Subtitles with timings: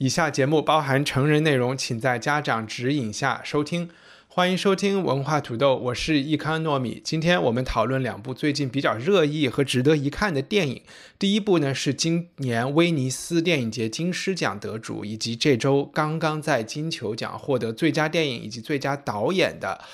[0.00, 3.90] 以下节目包含成人内容，请在家长指引下收听。
[4.28, 6.98] 欢迎收听文化土豆，我是易康糯米。
[7.04, 10.80] 今天我们讨论两部最近比较热议和值得一看的电影。
[11.18, 19.84] 第一部呢是今年威尼斯电影节金狮奖得主，以及这周刚刚在金球奖获得最佳电影以及最佳导演的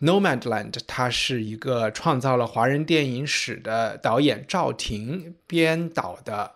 [0.06, 0.70] 《Nomadland》。
[0.86, 6.52] 他是一个创造了华人电影史的导演赵婷编导的，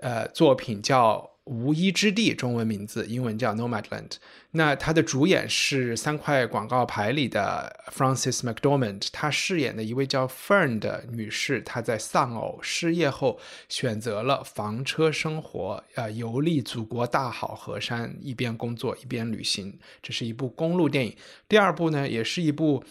[0.00, 1.29] 呃，作品叫。
[1.50, 4.12] 无依之地，中文名字，英文叫 Nomadland。
[4.52, 19.76] 那他的主演是三块广告牌里的 Frances McDormand，她饰演的一位叫 Fern 的女士，她在丧偶失业后选择了房车生活，呃，游历祖国大好河山，一边工作一边旅行。
[20.00, 21.16] 这是一部公路电影。
[21.48, 22.84] 第二部呢，也是一部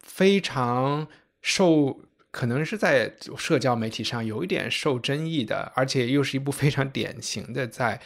[0.00, 1.06] 非常
[1.42, 2.00] 受。
[2.36, 7.98] 可能是在社交媒体上有一点受争议的，而且又是一部非常典型的在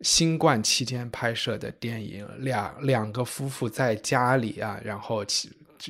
[0.00, 2.26] 新冠期间拍摄的电影。
[2.38, 5.24] 两两个夫妇在家里啊，然后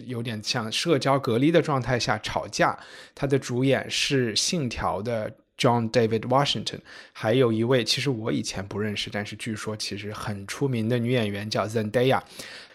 [0.04, 2.78] 有点像社交隔离的状态下吵架。
[3.14, 6.80] 他的主演是《信条》的 John David Washington，
[7.14, 12.20] 还有一位其实我以前不认识，但是据说其实很出名的女演员叫 Zendaya。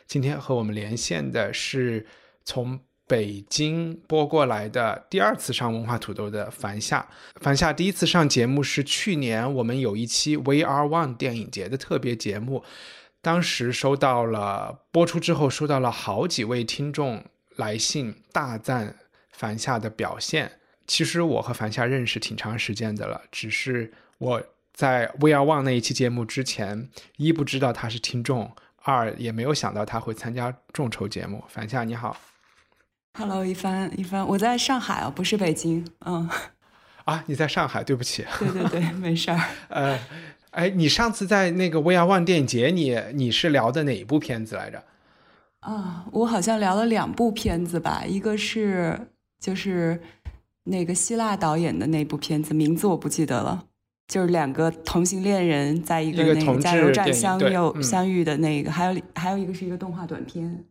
[0.07, 2.07] 今天和我们连线的是
[2.43, 2.79] 从。
[3.07, 7.07] 北京播过来的第二次上文化土豆的樊夏，
[7.39, 12.63] 樊夏第一次上节目是去年我们有一期 VR One 电影节的特别节目，
[13.21, 17.23] 当时收到了播出之后收到了好几位听众
[17.55, 18.95] 来信大赞
[19.31, 20.59] 樊夏的表现。
[20.87, 24.41] 其实我和樊夏认识挺长时间的了，只是我
[24.73, 28.51] 在 VR One 那一期节目之前，一不知道他是听众，
[28.81, 31.43] 二也没有想到他会参加众筹节目。
[31.47, 32.17] 樊夏你好。
[33.17, 36.29] Hello，一帆，一帆，我在上海啊，不是北京，嗯，
[37.05, 39.39] 啊，你在上海，对不起，对 对对， 没事儿，
[39.69, 39.97] 呃，
[40.51, 44.83] 哎，你上次在那个 VR One 电影节，你你是聊的哪一部片子来着？
[45.61, 49.07] 啊，我好像聊了两部片子吧，一个是
[49.39, 50.01] 就是
[50.65, 53.63] 那个希腊导演的那部片子，名字我不记得了，
[54.09, 60.65] 就是两个同性恋人在一个那个加油站相遇相遇的那个，还有还有一个是一个动画短片。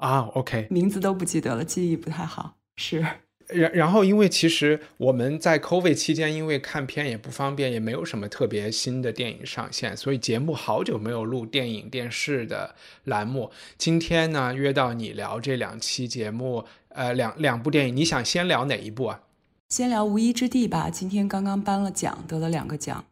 [0.00, 2.56] 啊，OK，名字都不记得了，记忆不太好。
[2.76, 3.04] 是，
[3.48, 12.74] 然然后因为其实我们在 COVID 期间，因为看片也不方便，也没有什么特别新的电影上线，所以节目好久没有录电影电视的
[13.04, 13.50] 栏目。
[13.76, 19.20] 今天呢，约到你聊这两期节目，呃，两两部电影，你想先聊哪一部啊？
[19.68, 23.04] 先聊《无依之地》吧，今天刚刚颁了奖，得了两个奖。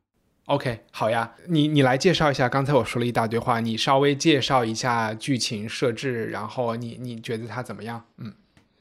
[0.48, 2.48] OK，好呀，你你来介绍一下。
[2.48, 8.02] 刚才我说了一大堆话，你稍微介绍一下剧情设置，然后你你觉得它怎么样？
[8.16, 8.32] 嗯，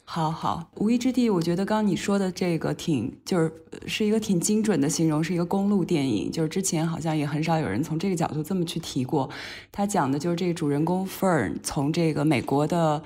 [0.06, 3.52] 好好，无依之地，我觉得刚刚你说的这个挺就是
[3.86, 6.32] 是一个挺精准的形容，是一个公路电影。
[6.32, 9.30] 就是之前好像也很少有人从这个角度这么去提过。
[9.70, 13.04] 他讲的就是这个主人公 Fern 从这个美国的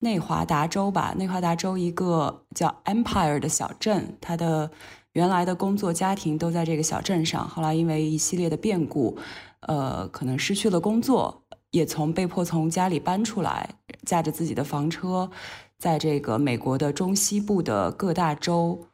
[0.00, 4.70] 内华达州吧，内华达州一个叫 Empire 的小镇，他的。
[5.12, 9.16] 原来的工作家庭都在这个小镇上，后来因为一系列的变故，
[9.60, 13.68] 呃，可能失去了工作，也从被迫从家里搬出来，
[14.06, 15.30] 驾着自己的房车，
[15.78, 18.86] 在这个美国的中西部的各大洲，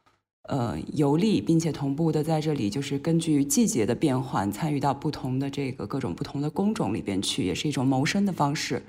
[0.49, 8.83] 呃，游历，并且同步的在这里就是根据季节的变换，参与到不同的这个各种不同的工种里边去，也是一种谋生的方式。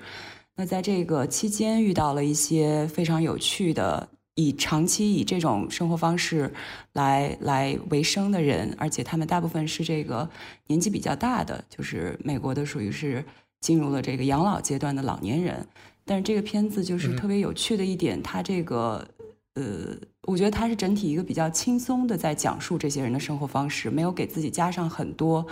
[0.56, 4.08] 那在这个期间遇到了一些非常有趣的。
[4.40, 6.52] 以长期以这种生活方式
[6.92, 10.28] 来来为生的人，而且他们大部分是这个
[10.68, 13.24] 年纪比较大的，就是美国的属于是
[13.60, 15.66] 进入了这个养老阶段的老年人。
[16.04, 19.06] 但是这个片子就是特别有趣的一点，它这个
[19.54, 25.46] 呃，我觉得它是整体一个比较轻松的在讲述这些人的生活方式，没有给自己加上很多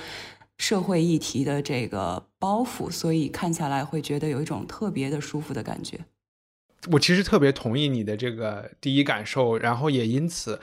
[0.56, 6.00] 社会议题的这个包袱，所以看下来会觉得有一种特别的舒服的感觉。
[6.90, 10.60] 我其实特别同意你的这个第一感受，然后也因此，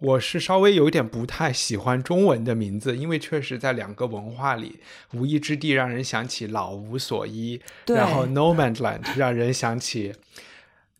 [0.00, 4.80] 我是稍微有一点不太喜欢中文的名字，因为确实在两个文化里，
[5.12, 10.12] 无意之地让人想起老无所依，然后 No Man's Land 让人想起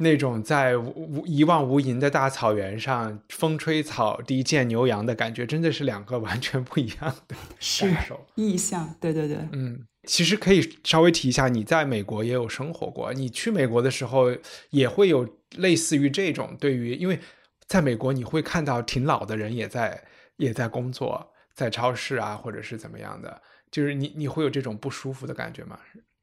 [0.03, 7.37] 那种在无一望无垠的大草原上，风吹草低见牛羊的感觉，真的是两个完全不一样的
[7.69, 8.27] 感受。
[8.35, 14.37] 意象，对对对，嗯，其实可以稍微提一下，你在美国也有生活过，你去美国的时候
[14.71, 17.19] 也会有类似于这种对于，因为
[17.67, 20.03] 在美国你会看到挺老的人也在
[20.37, 23.41] 也在工作，在超市啊，或者是怎么样的，
[23.71, 25.79] 就是你你会有这种不舒服的感觉吗？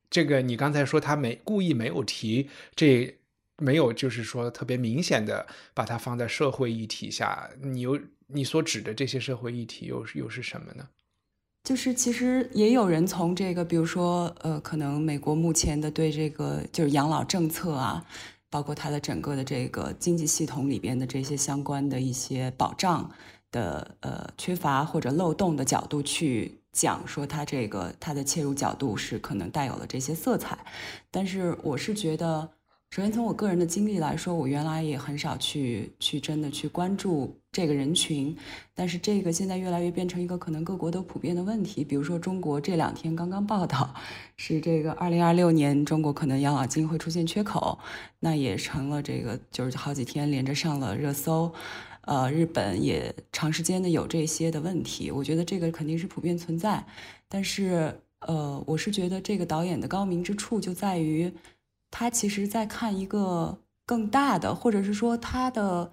[0.09, 3.15] 这个你刚才说他没故意没有提这。
[3.59, 10.87] 没有，就是说特别明显的把它放在社会议题下，你又你所指的这些社会议题又是又是什么呢？
[11.65, 18.05] 就是其实也有人从这个，比如说呃，可能美国目前的对这个就是养老政策啊，
[18.49, 23.11] 包括它的整个的这个经济系统里边的这些相关的一些保障
[23.51, 30.57] 的呃缺乏或者漏洞的角度去讲，说它这个它的切入角度是可能带有了这些色彩，
[31.11, 32.49] 但是我是觉得。
[32.91, 38.35] 首先，从我个人的经历来说，我原来也很少去去真的去关注这个人群，
[38.73, 41.83] 但是这个现在越来越变成一个可能各国都普遍的问题。
[41.83, 43.93] 比如说，中国这两天刚刚报道，
[44.37, 47.77] 是这个二零二六年中国可能养老金会出现缺口，
[48.21, 51.53] 那也成了这个就是好几天连着上了热搜。
[52.01, 56.83] 呃，日本也长时间的有这些的问题，我觉得这个肯定是普遍存在。
[57.27, 61.31] 但是，呃，我是觉得这个导演的高明之处就在于。
[61.91, 65.91] 他其实在看一个更大的，或者是说他的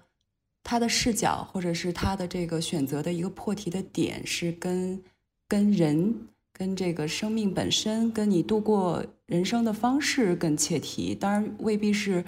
[0.63, 5.01] 他的视角，或者是他的这个选择的一个破题的点，是跟
[5.47, 11.15] 跟人、跟这个生命本身、跟你度过人生的方式更切题。
[11.15, 12.23] 当然未必是。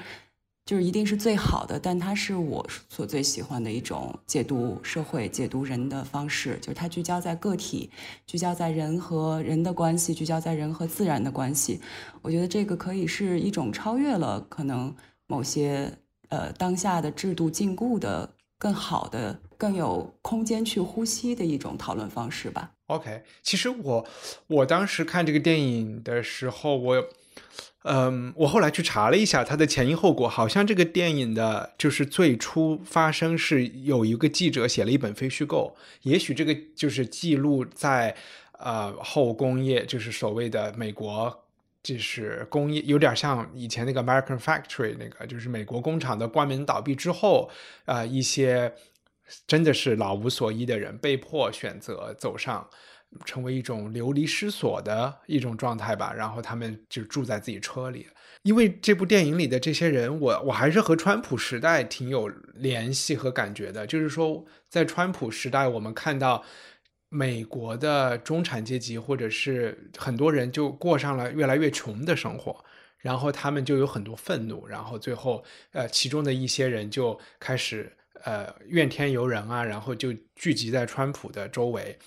[0.70, 6.60] 就是一定是最好的，但它是我所最喜欢的一种解读社会、解读人的方式。
[6.62, 7.90] 就是它聚焦在个体，
[8.28, 11.82] 聚焦在人和人的关系，聚焦在人和自然的关系。
[12.22, 14.96] 我觉得这个可以是一种超越了可能
[15.26, 15.92] 某些
[16.28, 22.70] 呃当下的制度禁锢的更好的、更有空间去呼吸的一种讨论方式吧。
[22.86, 24.08] OK，其实我
[24.46, 27.10] 我当时看这个电影的时候，我。
[27.84, 38.14] 嗯，我后来去查了一下它的前因后果，好像这个电影的就是最初发生是有一个记者写了一本非虚构，也许这个就是记录在
[38.58, 41.46] 呃后工业，就是所谓的美国，
[41.82, 47.50] 就是工业有点像以前那个 American Factory 那个，就是美国工厂的关门倒闭之后，
[47.86, 48.74] 呃一些
[49.48, 52.70] 真的是老无所依的人被迫选择走上。
[53.26, 58.08] 成为一种流离失所的一种状态吧，然后他们就住在自己车里。
[58.44, 63.86] 因为这部电影里的这些人，我我还是和川普时代挺有联系和感觉的。
[63.86, 66.44] 就是说，在川普时代，我们看到
[67.10, 72.64] 美国的中产阶级或者是很多人就过上了越来越穷的生活，
[73.00, 77.92] 然后他们就有很多愤怒，然后最后呃，其中的一些人就开始
[78.24, 81.98] 呃怨天尤人啊，然后就聚集在川普的周围。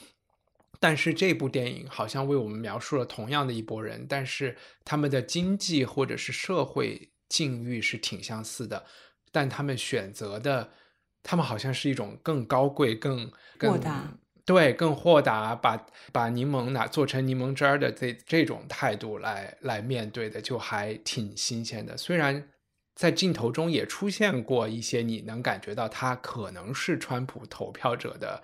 [0.82, 8.84] 但是这部电影好像为我们描述了同样的一拨人，但是他们的经济或者是社会境遇是挺相似的，
[9.30, 10.68] 但他们选择的，
[11.22, 13.30] 他们好像是一种更高贵、更
[13.60, 14.12] 豁达，
[14.44, 21.96] 对，更豁达，把把柠檬拿做成柠檬汁儿的这这种态度来来面对的，就还挺新鲜的。
[21.96, 22.50] 虽然
[22.96, 28.42] 在镜头中也出现过一些你能感觉到他可能是川普投票者的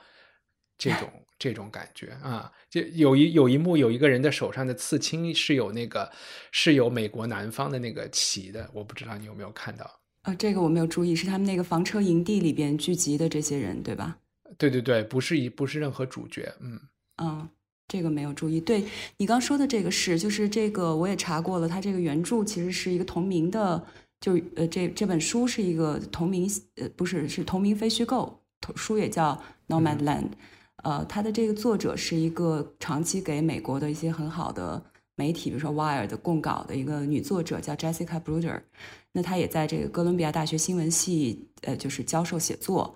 [0.79, 1.11] 这种。
[1.39, 6.11] 这种感觉啊，就有一有一幕，有一个人的手上的刺青是有那个
[6.51, 9.89] 是有美国南方的那个旗的，我不知道你有没有看到
[10.23, 10.35] 啊？
[10.35, 14.19] 这个我没有注意，是他们那个房车营地里边聚集的这些人，对吧？
[14.57, 16.81] 对对对，不是一不是任何主角，嗯
[17.23, 17.49] 嗯，
[17.87, 18.61] 这个没有注意。
[18.61, 18.85] 对
[19.19, 23.87] 你刚说的这个是，就是这个我也查过了，它这个原著其实是一个同名的，
[24.21, 28.43] 就呃这这本书是一个同名呃不是是同名非虚构，
[28.75, 29.41] 书也叫
[29.73, 30.23] 《Nomad Land》。
[30.85, 34.81] 呃，他的这个作者是一个长期给美国的一些很好的
[35.17, 38.61] 媒体，比如说《Wire》的供稿的一个女作者，叫 Jessica Bruder。
[39.11, 42.95] 那她也在这个哥伦比亚大学新闻系，呃，就是教授写作。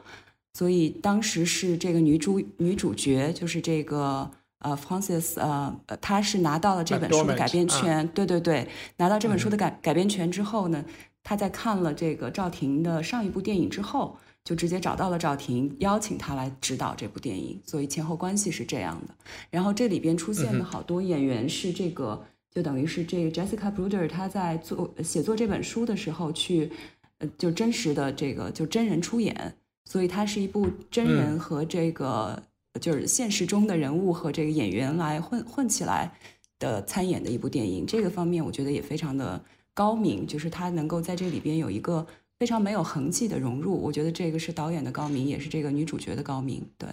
[0.55, 8.07] 所以当时是这个女主女主角，就是这个呃 Francis，呃，她是拿到了这本书的改编权。
[8.09, 10.85] 对对对，拿到这本书的改改编权之后呢，
[11.25, 14.17] 她在看了这个赵婷的上一部电影之后。
[14.45, 19.15] 就直接找到了赵婷，邀请他来指导这部电影，所以前后关系是这样的。
[19.51, 22.21] 然后这里边出现的好多演员是这个，
[22.51, 26.71] 就等于是这个 Jessica Bruder 他在做写作这本书的时候去，
[27.19, 32.43] 呃，就真实的这个就真人出演，所以它是一部真人和这个
[32.81, 36.13] 就是现实中的人物和这个演员来混混起来
[36.59, 37.87] 的参演的一部电影。
[37.87, 39.41] 这个方面我觉得也非常的
[39.73, 42.05] 高明，就是他能够在这里边有一个
[42.43, 43.81] 非常没有痕迹的融入。
[43.81, 46.69] 我觉得这个是导演的高明，也是这个女主角的高明。
[46.77, 46.89] 对，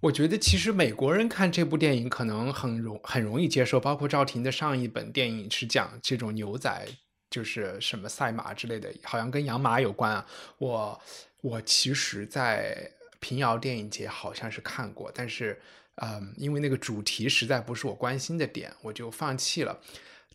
[0.00, 6.88] 我觉得其实美国人看这部电影可能很容很容易接受，包括赵婷的上一本电影是讲这种牛仔，
[7.28, 10.26] 就是什么赛马之类的，好像跟养马有关啊。
[10.56, 10.98] 我
[11.42, 15.60] 我其实，在平遥电影节好像是看过，但是。
[15.96, 19.78] 嗯，因为那个主题实在不是我关心的点，我就放弃了。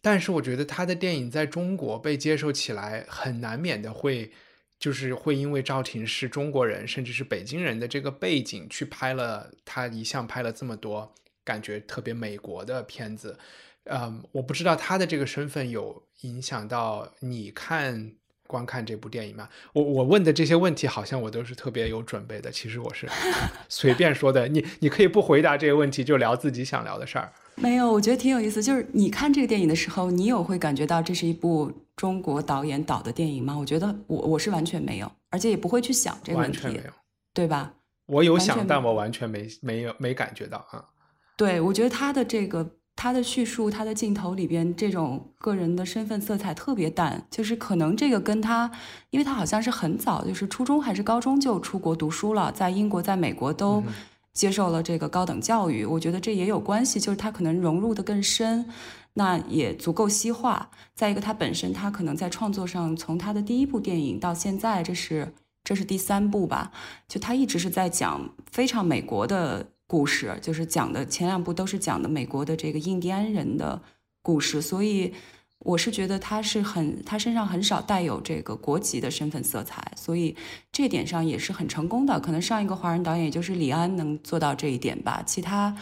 [0.10, 4.32] 但是我觉得他的电影在中国被接受起来，很难免的会，
[4.80, 13.38] 就是会因为赵婷是中国人，甚至是北京人的这个背景去拍了他一向拍了这么多感觉特别美国的片子。
[13.84, 18.14] 嗯，我不知道他的这个身份有影响到你看。
[18.48, 19.50] 观看这部电影吗？
[19.74, 23.06] 我我问的这些问题好像我都是特别有准备的，其实我是
[23.68, 24.48] 随便说的。
[24.48, 27.34] 你你可以不回答这个问题，就聊自己想聊的事儿。
[27.58, 28.64] 没有，我觉得挺有意思。
[28.64, 33.58] 就是你看这个电影的时候，你有会感觉到这是一部中国导演导的电影吗？
[33.58, 36.94] 我觉得我我是完全没有，而且也不会去想这个问题，完全没有，
[37.34, 37.74] 对吧？
[38.06, 40.86] 我有想，但我完全没没有没感觉到啊。
[41.36, 42.68] 对，我觉得他的这个。
[43.00, 48.72] 他的叙述，他的镜头里边，这种个人的身份色彩特别淡，就是可能这个跟他，
[49.12, 53.84] 因为他好像是很早，就是初中还是高中就出国读书了，在英国、在美国都
[54.38, 58.70] 接受了这个高等教育，我觉得这也有关系，就是他可能融入的更深，
[59.13, 60.70] 那也足够西化。
[60.94, 66.72] 再一个，他本身他可能在创作上，从他的第一部电影到现在，这是这是第三部吧，
[67.08, 69.67] 就他一直是在讲非常美国的。
[69.89, 73.82] 故事就是讲的前两部都是讲的美国的这个印第安人的
[74.22, 75.13] 故事，所以
[75.60, 80.36] 我是觉得他是很他身上很少带有这个国籍的身份色彩，所以
[80.72, 82.20] 这点上也是很成功的。
[82.20, 85.76] 可能上一个华人导演就是李安能做到这一点吧，其他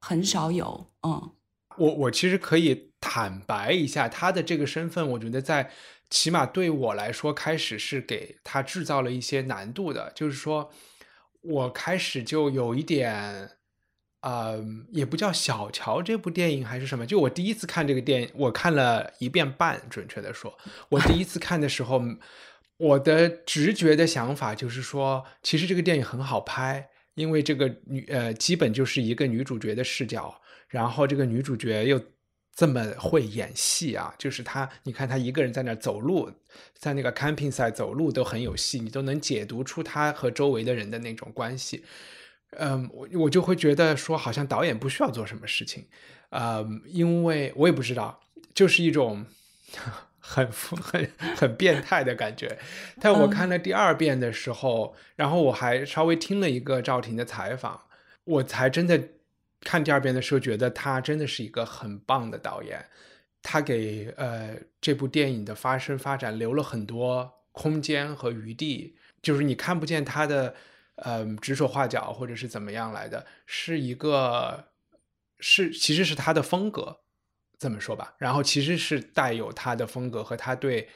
[0.00, 0.86] 很少有。
[1.02, 1.30] 嗯，
[1.76, 5.70] 我我其实可以坦白一下，他的这个身份，我觉得在
[6.10, 10.70] 起码对我来说，开始是给他制造了一些难度的，就是说。
[11.48, 13.50] 我开始就有一点，
[14.26, 17.06] 呃，也不叫小瞧这部电影还是什么。
[17.06, 22.02] 就我第一次看这个电影，我看了一遍半，准确的说，我第一次看的时候，
[22.76, 32.00] 我的直觉的想法就是说，其实这个电影很好拍，因为这个女呃，基本就是一个女主角的视角，然后这个女主角又。
[32.58, 34.14] 这么会演戏啊！
[34.16, 36.30] 就是他，你看他一个人在那走路，
[36.72, 41.84] 在那个 camping 场走路都很有戏，你都能解读出他和周围的人的那种关系。
[42.58, 45.86] 嗯，我我就会觉得说，好像导演不需要做什么事情，
[46.30, 48.20] 呃，因为我也不知道，
[48.54, 49.24] 就是一种
[50.18, 52.58] 很很很变态的感觉。
[53.00, 57.82] 但我看了第二遍的时候，然后我还稍微听了一个赵婷的采访，
[58.24, 59.00] 我才真的。
[59.62, 62.84] 看第二遍的时候，觉得他真的是一个很棒的导演，
[63.42, 70.54] 他给呃这部电影的发生发展留了很多空间和余地，就是你看不见他的
[70.96, 74.68] 呃指手画脚或者是怎么样来的，是一个
[75.40, 77.00] 是其实是他的风格，
[77.58, 80.88] 这么说吧，然后其实是带有他的风格和他对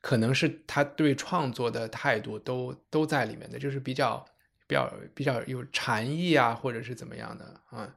[0.00, 4.24] 可能是他对创作的态度都都在里面的，就是比较
[4.66, 7.92] 比较比较有禅意啊，或者是怎么样的啊。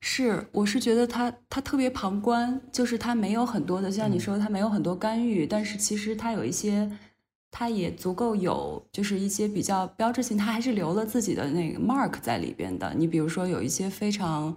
[0.00, 6.88] 是，我是觉得他他特别旁观，就是他没有很多的，像你说他没有很多干预，但是其实他有一些，
[7.50, 12.92] 他也足够有，就是一些比较标志性，他还是留了自己的那个 mark 在里边的。
[12.96, 14.54] 你比如说有一些非常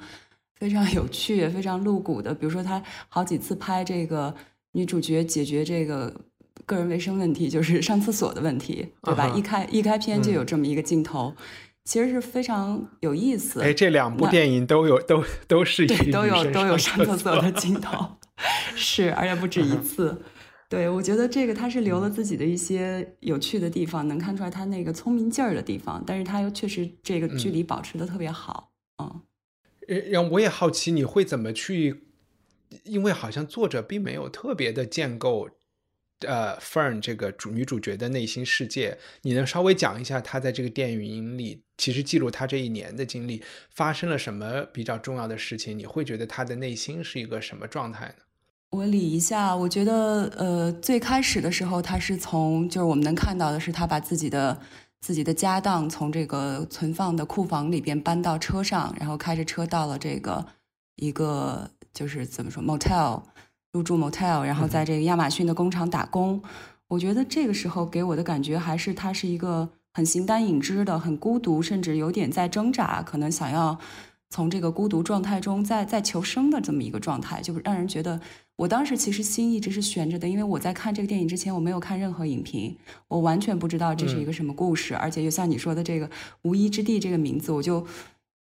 [0.56, 4.34] 非常有趣、非常露骨的，比如说他好几次拍这个
[4.74, 6.14] 女主角解决这个
[6.66, 9.28] 个人卫生问题，就是上厕所的问题，对吧？
[9.36, 11.34] 一开一开篇就有这么一个镜头。
[11.84, 13.60] 其实是非常有意思。
[13.60, 18.06] 哎，这两部电影都有，都都是对，都有都有上厕所的镜头，
[18.76, 20.22] 是，而且不止一次。
[20.72, 28.72] 对，我觉得这个他是留了自己的一些有趣的地方，能看出来他那个聪明劲儿的地方，但是他又确实这个距离保持的特别好。
[29.04, 29.22] 嗯，
[30.10, 32.06] 让我也好奇你会怎么去，
[32.86, 35.50] 因为好像作者并没有特别的建构。
[36.26, 45.78] 呃，Fern 这个主女主角的内心世界，你能稍微讲一下她在这个电影里，其实记录她这一年的经历，发生了什么比较重要的事情？
[45.78, 48.24] 你会觉得她的内心是一个什么状态呢？
[48.72, 54.58] 我理一下，我觉得，呃，最开始的时候，他是从，就是我们能看到的是，他把自己的
[55.02, 60.46] 自己的家当从这个存放的库房里边搬到车上，然后开着车到了这个
[60.96, 63.22] 一个就是怎么说 motel。
[63.74, 66.42] 入住 motel，然后在这个亚马逊的工厂打工。
[66.88, 73.78] 我觉得这个时候给我的感觉还是他是一个很形单影只的、很孤独，甚至有点在挣扎，可能想要
[74.30, 78.20] 从这个孤独状态中再再求生的这么一个状态，就让人觉得
[78.62, 82.78] 我当时其实心一直是悬着的，因为我在看这个电影之前，我没有看任何影评，
[83.08, 86.08] 我完全不知道这是一个什么故事，而且又像你说的这个
[86.44, 87.84] “无依之地”这个名字，我就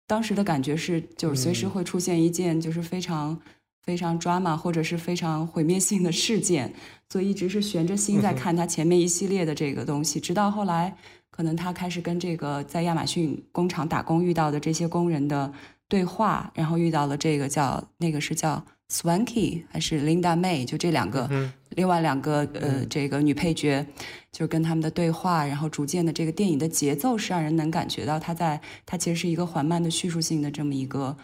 [0.07, 3.41] 当时的感觉是，就是随时会出现一件就是非常
[3.83, 6.75] 非常 drama 或者是非常毁灭性的事件，
[7.09, 10.95] 所以一直是悬着心在看他前面一系列的这个东西，直到后来，
[11.31, 15.50] 可能他开始跟这个在亚马逊工厂打工遇到的这些工人的
[15.89, 18.62] 对话，然后遇到了这个叫那个是叫。
[18.90, 21.30] Swanky 还是 Linda May，就这两个，
[21.70, 23.87] 另外两个呃，这个女配角，
[24.32, 31.16] 就是跟他们的对话，然后逐渐的这个电影的节奏是让人能感觉到，它在它其实是一个缓慢的叙述性的这么一个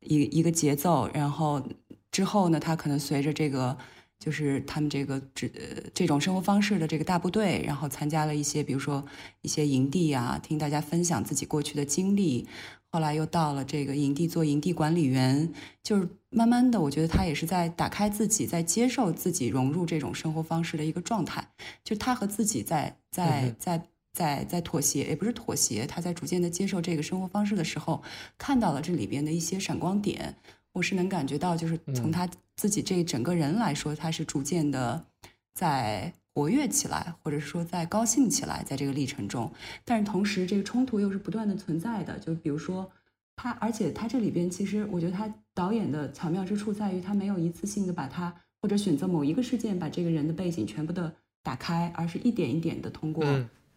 [0.00, 1.66] 一一个节奏，然后
[2.12, 3.76] 之后呢，它可能随着这个
[4.18, 5.50] 就是他们这个这
[5.94, 9.02] 这种生活方式的这个大部队，然后参加了一些比如说
[9.40, 12.46] 一些营地啊，听大家分享自己过去的经历。
[12.90, 15.52] 后来又到了这个营地做营地管理员，
[15.82, 21.48] 就是慢慢的，我觉得他也是在打开自己，在接受自己融入这种生活方式的一个状态。
[21.84, 28.02] 就他和自己在在在在在妥协，也不是妥协，他在逐渐的接受这个生活方式的时候，
[28.36, 30.34] 看到了这里边的一些闪光点。
[30.72, 35.06] 我是能感觉到，就是从他自己这整个人来说，他是逐渐的
[35.54, 36.12] 在。
[36.36, 39.48] 活跃起来，或者说在高兴起来，在这个历程中，
[39.84, 42.18] 但是同时这个冲突又是不断的存在的。
[42.18, 42.90] 就比如说
[43.36, 51.12] 他，而且他这里边其实我觉得他导演的巧妙之处在于，他没有一次性的把他或者选择某一个事件把这个人的背景全部的
[51.42, 53.24] 打开，而是一点一点的通过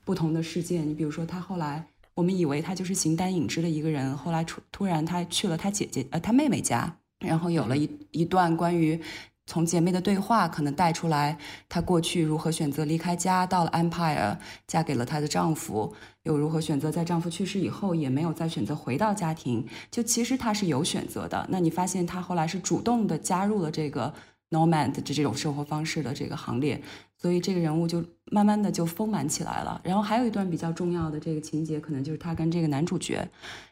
[0.05, 0.87] 不同的事件。
[0.87, 9.01] 你比如说他后来，我们以为他就是形单影只的一个人，后来突突然他去了他姐姐呃他妹妹家，然后有了一一段关于。
[9.49, 11.37] 从姐妹的对话可能带出来，
[11.69, 14.37] 她过去如何选择离开家，到了 Empire，
[14.67, 15.95] 嫁给了她的丈夫，
[16.27, 19.65] 又如何选择在丈夫去世以后也没有再选择回到家庭。
[19.89, 21.48] 就其实她是有选择的。
[21.50, 24.13] 那你发现她后来是主动的加入了这个
[24.51, 26.81] Nomad 的这种生活方式的这个行列，
[27.17, 29.79] 所以这个人物就慢慢的就丰满起来了。
[29.84, 33.27] 然后还有一段比较重要的这个情节，可能就是她跟这个男主角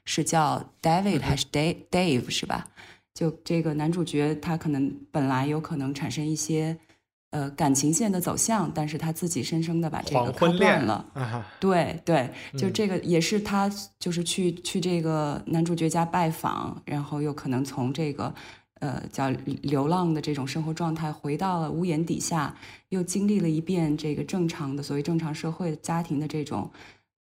[0.06, 2.68] 是叫 David 还是 Dave Dave 是吧？
[3.14, 6.78] 就这个男主角，他可能本来有可能产生一些，
[7.32, 11.06] 呃，感情线的走向，但是他自己深深的把这个卡断了。
[11.60, 18.34] 对对，就这个也是他就是去去这个男主角家拜访，然后又可能从这个
[18.80, 19.30] 呃叫
[19.62, 22.56] 流浪的这种生活状态回到了屋檐底下，
[22.90, 26.72] 又经历了一遍这个正常的所谓正常社会家庭的这种。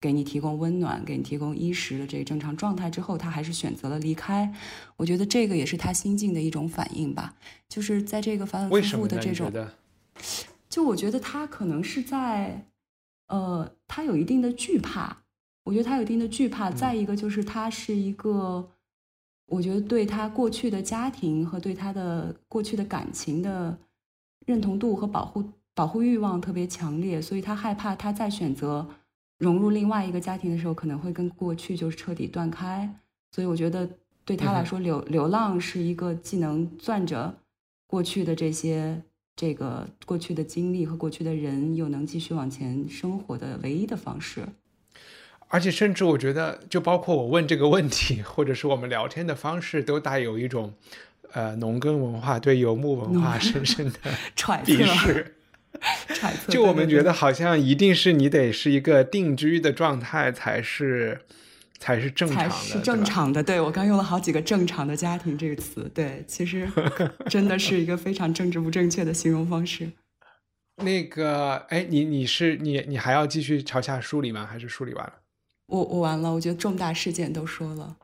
[0.02, 4.50] 给你提供温暖，给你提供衣食的这个正常状态之后，他还是选择了离开。
[4.96, 7.36] 我觉得这个也是他心境的一种反应吧，
[7.68, 9.52] 就是在这个反反复复的这种，
[10.70, 12.66] 就我觉得他可能是在，
[13.28, 15.18] 呃，他有一定的惧怕。
[15.64, 16.72] 我觉得他有一定的惧怕。
[16.72, 18.70] 再一个就是他是一个，
[19.48, 23.78] 我觉得对他过去的家庭和对他的过去的感情的
[24.46, 28.88] 认同度和保护保护欲望特别强烈，所以他害怕他再选择。
[29.38, 32.94] 融入另外一个家庭的时候，可能会跟过去就是彻底断开，
[33.32, 33.90] 所以我觉得
[34.26, 37.34] 对他来说，流流浪是一个既能攥着
[37.88, 39.02] 过去的这些
[39.40, 44.42] 这个过去的经历和过去的人，又能继续往前生活的唯一的方式。
[45.48, 50.74] 而且，甚至我觉得，就包括我问这个问题，或者是我们聊天的方式，都带有一种
[51.32, 53.98] 呃农耕文化对游牧文化深深的
[54.36, 55.36] 鄙视。
[56.50, 61.22] 就我们觉得好像一定是你得是一个定居的状态才是，
[61.80, 63.42] 才是正常的，是正常的。
[63.42, 66.70] 对我刚用了好几个“正常的家庭”这个词，对，其实
[67.30, 69.92] 真的是一个非常政治不正确的形容方式。
[70.84, 74.46] 那个，哎，你你是你你还要继续朝下梳理吗？
[74.46, 75.14] 还是梳理完了？
[75.68, 77.98] 我我完了，我觉得重大事件都说了。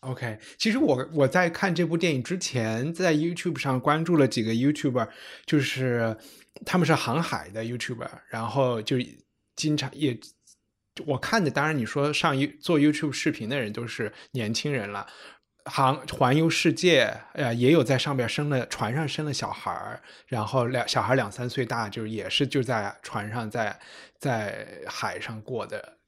[0.00, 5.08] OK，其实我我在看这部电影之前，在 YouTube 上关注了几个 YouTuber，
[5.46, 6.16] 就是。
[6.64, 8.96] 他们是航海的 YouTuber，然后就
[9.56, 10.16] 经常也
[11.06, 15.06] 我看的，当然你说上做 YouTube 视频的人都是年轻人了，
[15.64, 23.78] 航环游世界，呃，也有在上边生了船上生了小孩儿，然后两小孩两三岁大，就是也是就在船上在
[24.18, 25.98] 在海上过的，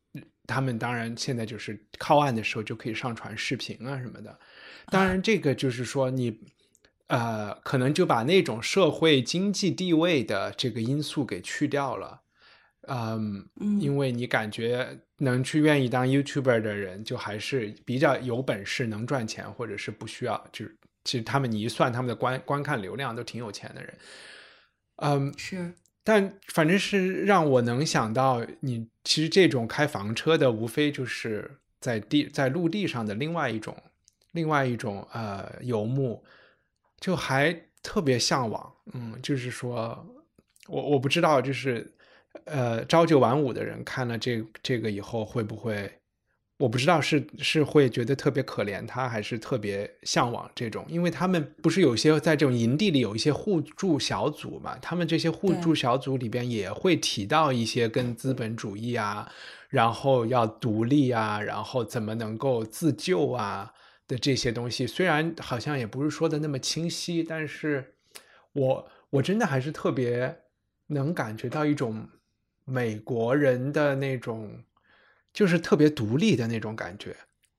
[0.47, 4.39] 他们当然现在就是靠岸的时候就可以上传视频啊什么的，
[4.87, 6.41] 当然这个就是说你。
[7.09, 12.23] 呃，可能就把那种社会经济地位的这个因素给去掉了，
[12.89, 13.47] 嗯，
[13.81, 23.95] 因为你感觉能去愿意当 YouTuber 的人，就还是比较有本事、能赚钱，或者是不需要，就是其实他们你一算他们的观观看流量都挺有钱的人，
[24.97, 25.73] 嗯，是，
[26.05, 33.77] 但反正是让我能想到，你其实这种开房车的，无非就是在地在陆地上的另外一种
[34.33, 36.25] 另外一种呃游牧。
[36.99, 38.73] 就还特别向往。
[38.95, 40.03] 嗯，就是说
[40.67, 41.87] 我我不知道，就是
[42.45, 45.91] 呃朝九晚五的人看了这这个以后会不会。
[46.59, 54.75] 我不知道是是会觉得特别可怜他，还是特别向往这种，因为他们不是有些在这种营地里有一些互助小组嘛？
[54.79, 59.31] 他们这些互助小组里边也会提到一些跟资本主义啊，
[59.69, 63.75] 然后要独立啊，然后怎么能够自救啊
[64.09, 64.87] 的这些东西。
[64.87, 67.97] 虽然好像也不是说的那么清晰，但是
[68.55, 70.35] 我我真的还是特别
[70.87, 72.09] 能感觉到一种
[72.67, 74.63] 美国人的那种。
[75.33, 77.15] 就是特别独立的那种感觉，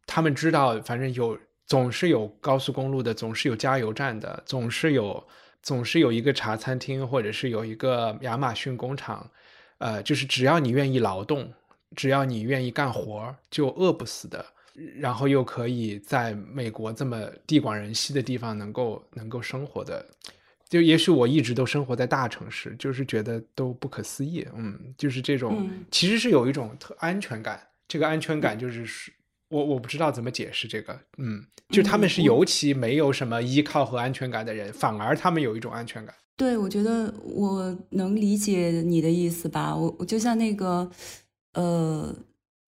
[0.08, 5.24] 他们知道，反正有总是有高速公路的，总是有加油站的，总是有
[5.62, 9.30] 总是有一个茶餐厅，或者是有一个亚马逊工厂，
[9.78, 11.54] 呃，就是只要你愿意劳动，
[11.96, 14.44] 只要你愿意干活，就饿不死的。
[14.96, 20.04] 然后又可以在美国这么地广人稀的地方能够能够生活的。
[20.70, 29.14] 就也许我一直都生活在大城市，就是觉得都不可思议，嗯，就是这种其实是有一种特安全感，这个安全感就是是，
[29.48, 36.14] 我我不知道怎么解释这个，嗯，就他们是尤其没有什么依靠和安全感的人，反而他们有一种安全感。
[36.36, 40.92] 对，我觉得我能理解你的意思吧，我我就像那个，
[41.54, 42.14] 呃，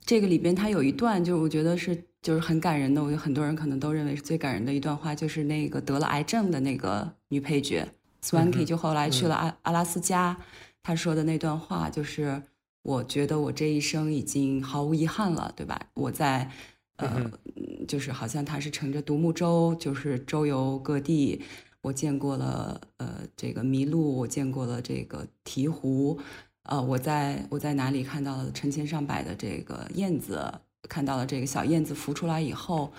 [0.05, 7.18] 这个里边它有一段，就是我觉得是就是很感人的，我觉得很多人可能都认为是最感人的一段话，就是那个得了癌症的那个。
[7.29, 7.87] 女配角
[8.21, 10.37] Swanky 就后来去了阿阿拉斯加，
[10.83, 12.43] 她说的那段话就是：
[12.83, 15.79] 我觉得我这一生已经毫无遗憾了，对吧？
[15.93, 16.51] 我在
[16.97, 17.31] 呃，
[17.87, 21.41] 就是好像他是乘着独木舟，就是周游各地。
[21.81, 26.17] 我见过了呃这个麋鹿，我见过了这个鹈鹕，
[26.63, 30.53] 呃，我在我在哪里看到了成千上百的这个燕子，
[30.89, 32.91] 看到了这个小燕子孵出来以后，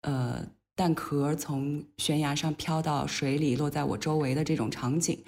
[0.00, 0.44] 呃。
[0.76, 5.18] 蛋壳从悬崖上飘到水里，落在我周围的这种场景。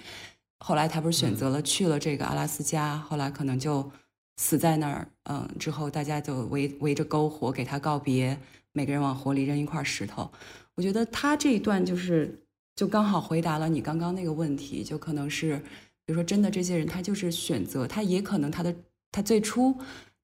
[0.59, 3.89] 后来他不是选择了去了这个阿拉斯加，后来可能就
[4.37, 5.07] 死在那儿。
[5.23, 8.37] 嗯，之后大家就围围着篝火给他告别，
[8.73, 10.29] 每个人往火里扔一块石头。
[10.75, 12.43] 我觉得他这一段就是
[12.75, 15.57] 就刚好回答了你刚刚那个问题，就可能是
[16.05, 18.75] 比如说真的这些人他就是选择，他也可能他的
[19.11, 19.75] 他最初。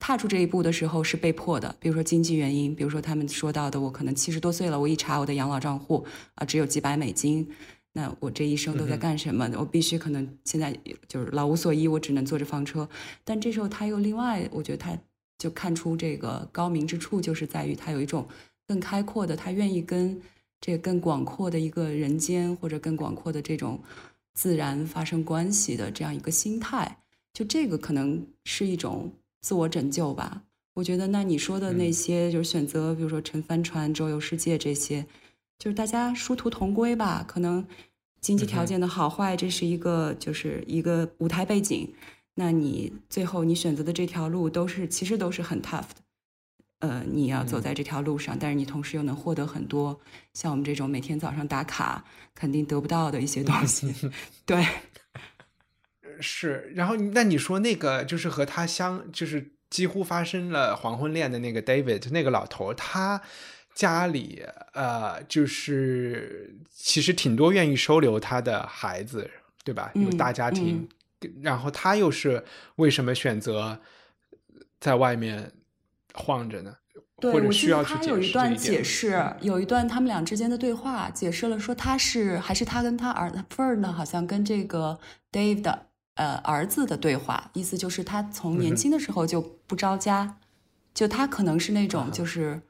[0.06, 7.48] 踏出这一步的时候是被迫的，比如说经济原因，比如说他们说到的，我可能七十多岁了，我一查我的养老账户啊，只有几百美金，
[7.94, 9.50] 那我这一生都在干什么？
[9.58, 12.90] 我必须可能现在就是老无所依，我只能坐着房车。
[13.24, 14.92] 但这时候他又另外，我觉得他
[15.38, 18.28] 就看出这个高明之处，就是在于他有一种
[18.68, 20.22] 更开阔的，他愿意跟
[20.60, 23.82] 这个更广阔的一个人间或者更广阔的这种
[24.34, 26.98] 自然发生关系的这样一个心态。
[27.32, 29.10] 就这个可能是一种。
[29.44, 30.42] 自我拯救吧，
[30.74, 35.06] 我觉得那你说的那些就是选择，比如说乘帆船周游世界这些，
[35.60, 37.26] 就是大家殊途同归吧。
[37.28, 37.64] 可能
[38.22, 41.94] 经济条件的好坏，这是一个就是一个舞台背景。
[42.36, 45.96] 那你最后你选择的这条路都是其实都是很 tough 的，
[46.80, 50.00] 呃，你要走在这条路上，但是你同时又能获得很多
[50.34, 52.04] 像我们这种每天早上打卡
[52.34, 53.94] 肯定得不到的一些东西，
[54.48, 54.66] 对。
[56.20, 63.22] 是，然后那你说那个就是和他相，就是几乎发生了黄昏恋的那个 David 那个老头，他
[63.74, 69.30] 家里呃，就是其实挺多愿意收留他的孩子，
[69.64, 69.92] 对吧？
[69.96, 70.88] 有大家庭，
[71.42, 72.44] 然后他又是
[72.76, 73.80] 为什么选择
[74.80, 75.52] 在外面
[76.14, 76.76] 晃着呢？
[77.22, 85.00] 对，我记得他有一段解释，有一段他们俩之间的对话，解释了说他是还是他跟他儿子 Fern 呢，好像跟这个
[85.32, 85.62] Dave
[86.16, 90.38] 呃，儿子的对话，意思就是他从年轻的时候就不着家，
[90.94, 92.62] 就他可能是那种就是，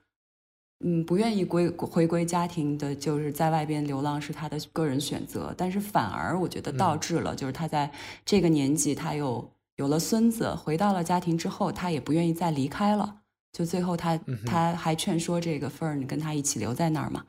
[0.86, 6.96] 嗯，不愿意归回归家庭的，就是在外边流浪是他的个人选择，但是反而我觉得倒。
[6.96, 7.92] 置了，就是他在
[8.24, 13.18] 这个年纪，他又有了孙子，回到了家庭之后，他也不愿意再离开了，
[13.52, 17.26] 就最后他他还劝说这个 Fern 跟他一起留在那儿嘛，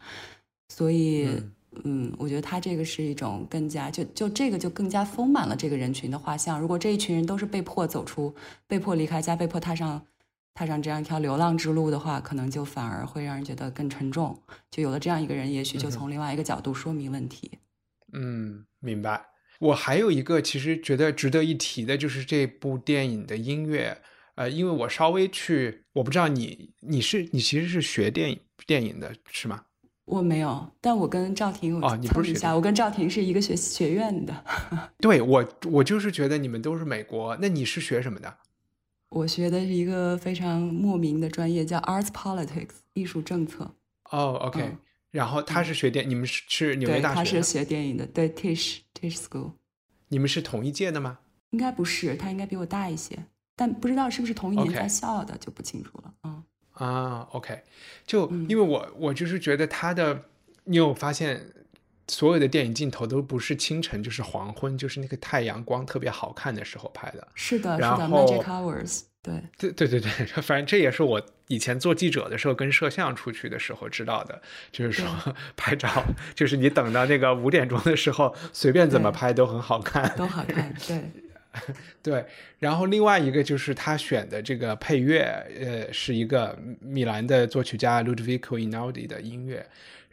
[0.69, 1.27] 所以。
[1.27, 1.54] 嗯，
[2.19, 6.61] 我觉得他这个是一种更加就就这个就更加丰满了这个人群的画像。
[6.61, 8.35] 如果这一群人都是被迫走出、
[8.67, 10.07] 被迫离开家、被迫踏上
[10.55, 14.41] 踏上这样一条流浪之路的话，可能就反而会让人觉得更沉重。
[14.71, 17.59] 就有了这样一个人，也许就从另外一个角度说明问题。
[18.13, 19.27] 嗯，明白。
[19.61, 24.01] 我还有一个其实觉得值得一提的，就是这部电影的音乐。
[24.37, 29.65] 呃，因为我稍微去，我不知道你你是你其实是学电影电影的是吗？
[30.05, 34.45] 我没有，但我跟赵婷哦，你不是一下，我跟赵婷是一个学学院的。
[34.99, 37.37] 对我，我就是觉得你们都是美国。
[37.41, 38.37] 那你是学什么的？
[39.11, 43.75] 我学的是一个非常莫名的专业，叫 Arts Politics，艺术政策。
[44.11, 44.77] 哦，OK。
[45.11, 47.17] 然后他是学电，你们是是纽约，大学的？
[47.17, 49.53] 他是学电影的，对 Tish Tish School，
[50.09, 51.21] 你们是同一届的吗？
[51.51, 53.17] 应该不是，他应该比我大一些，
[53.55, 56.13] 但不知道是不是同一年在校的就不清楚了。
[56.25, 56.43] 嗯，
[56.75, 57.63] 啊，OK，
[58.07, 60.23] 就因为我我就是觉得他的，
[60.65, 61.47] 你有发现
[62.09, 67.27] 所有的电影镜头都不是清晨就是黄昏，就是那个太阳光特别好看的时候拍的。
[67.35, 70.11] 是的，是的然后，Magic Hours，对，对对对对，
[70.43, 75.07] 反正这也是我以前做记者的时候跟摄像出去的时候知道的，就是说
[75.57, 75.89] 拍照，
[76.35, 80.15] 就是你等到那个五点钟的时候，随便怎么拍都很好看。
[80.17, 81.11] 都好看， 对，
[82.03, 82.27] 对，
[82.59, 85.23] 然后另外一个就是他选的这个配乐，
[85.61, 89.65] 呃，是一个米兰的作曲家 Ludovico Einaudi 的音乐，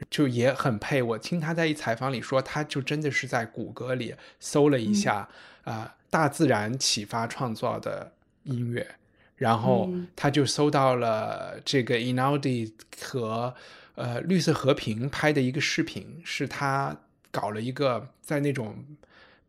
[0.10, 1.02] 就也很配。
[1.02, 5.28] 我听他在一采访里说，他就真的是在谷歌里搜了一下，
[5.64, 8.12] 啊、大自然启发创造的
[8.44, 8.96] 音乐，
[9.38, 13.56] 然后嗯他就搜到了这个 Einaudi 和
[13.96, 16.96] 呃绿色和平拍的一个视频，是他
[17.32, 18.86] 搞了一个在那种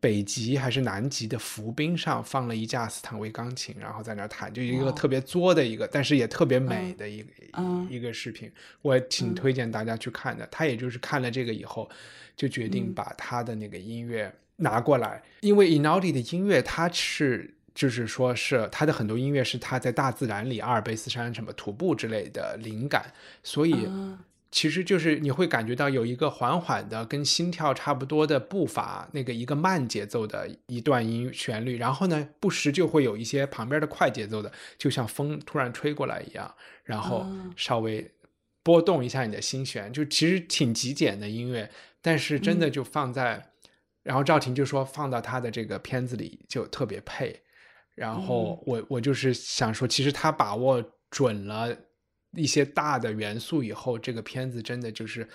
[0.03, 7.87] 北极还是南极的浮冰上放了一架斯坦威钢琴，然后在那儿弹，就一个特别作的一个，但是也特别美的一个、嗯。
[7.89, 8.51] 一个视频，
[8.83, 10.45] 我挺推荐大家去看的。
[10.51, 11.89] 他也就是看了这个以后，
[12.37, 12.95] 就决定嗯。
[12.95, 17.55] 把他的那个音乐拿过来，因为 Einaudi 的音乐它是。
[17.75, 23.11] 就是说，是他的很多音乐是他在大自然里阿尔卑斯山什么徒步之类的灵感，
[23.43, 24.19] 所以啊
[24.53, 38.09] 其实就是你会感觉到有一个缓缓的跟心跳差不多的步伐，那个一个慢节奏的一段音旋律，然后呢不时就会有一些旁边的快节奏的，就像风突然吹过来一样，然后啊稍微
[38.63, 41.71] 波动一下你的心弦，就其实挺极简的音乐，
[42.03, 43.43] 但是真的就放在，
[44.03, 47.35] 然后赵婷就说放到他的这个片子里就特别配，
[47.95, 51.75] 然后我我就是想说，其实他把握准了
[52.37, 55.29] 一些大的元素以后，这个片子真的就是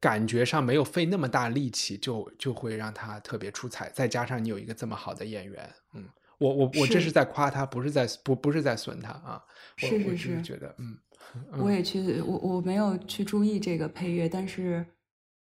[0.00, 3.90] 感觉上没有费那么大力气，就就会让他特别出彩。
[3.90, 6.04] 再加上你有一个这么好的演员，嗯，
[6.38, 9.42] 我我我这是是在夸他，不是在不不是在损他啊。
[9.82, 10.98] 我是是是是觉得，嗯，
[11.58, 14.84] 我也去，我我没有去注意这个配乐，但是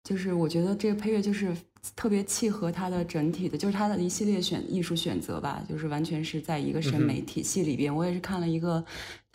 [0.04, 1.56] 就是我觉得这个配乐就是
[1.96, 7.94] 特别契合他的整体的，就是他的一系列选艺术选择吧，就是完全是在一个审美体系里边。
[7.94, 8.84] 我也是看了一个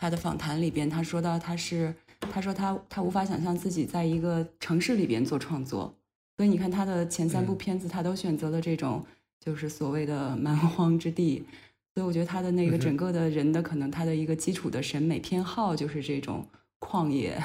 [0.02, 1.94] 他的访谈里边，他说到他是
[2.32, 5.94] 他说他他无法想象自己在一个城市里边做创作，
[6.36, 9.06] 所以你看他的前三部嗯片子，他都选择了这种
[9.38, 11.44] 就是所谓的蛮荒之地。
[11.94, 16.44] 所以我觉得他的那个整个的人的可能他的一个基础的审美偏好就是这种
[16.80, 17.40] 旷野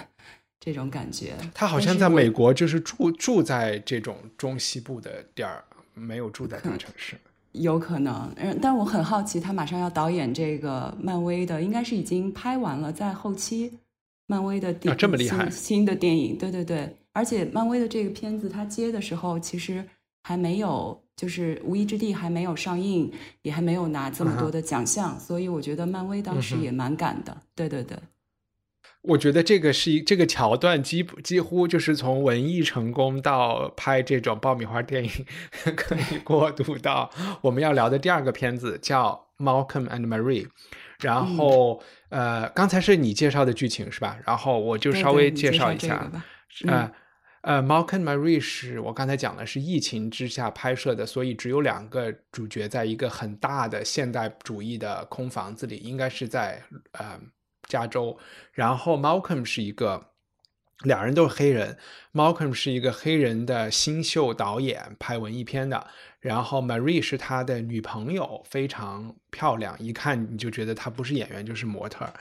[0.59, 1.35] 这种感觉。
[1.53, 7.15] 他好像在美国就是住住在这种中西部的地儿，没有住在大城市。
[7.59, 13.71] 有可能，嗯，但我很好奇，他马上要导演这个漫威的，应该是已经拍完了，在后期，
[14.27, 15.49] 漫威的电、啊这么厉害。
[15.49, 19.83] 新新的电影，对对对，而且漫威的这个片子他接的时候，其实
[20.23, 27.97] 还没有，就是《无依之地》还没有上映，也还没有拿这么嗯多的奖项，所以我觉得漫威当时也蛮赶的，对对对，
[29.07, 35.11] 我觉得这个是一这个桥段几几乎就是从文艺成功到拍这种爆米花电影，
[35.75, 37.09] 可以过渡到
[37.41, 40.43] 我们要聊的第二个片子叫《Malcolm and Marie》。
[40.99, 44.17] 然后，呃，刚才是你介绍的剧情是吧？
[44.25, 46.09] 然后我就稍微介绍一下
[46.49, 46.91] 这个，吧。
[46.91, 46.91] 呃
[47.41, 56.61] 呃，《Malcolm and Marie》是我刚才讲的是疫情之下拍摄的，所以只有两个主角在一个很大的现代主义的空房子里，应该是在
[56.93, 57.17] 呃
[57.67, 58.17] 加州。
[58.53, 60.09] 然后 Malcolm 是一个，
[60.83, 61.77] 两人都是黑人
[62.13, 65.87] ，Malcolm 是一个黑人的新秀导演，拍文艺片的。
[66.19, 72.11] 然后 Marie 是他的女朋友，非常漂亮，一看你就觉得她不是演员就是模特。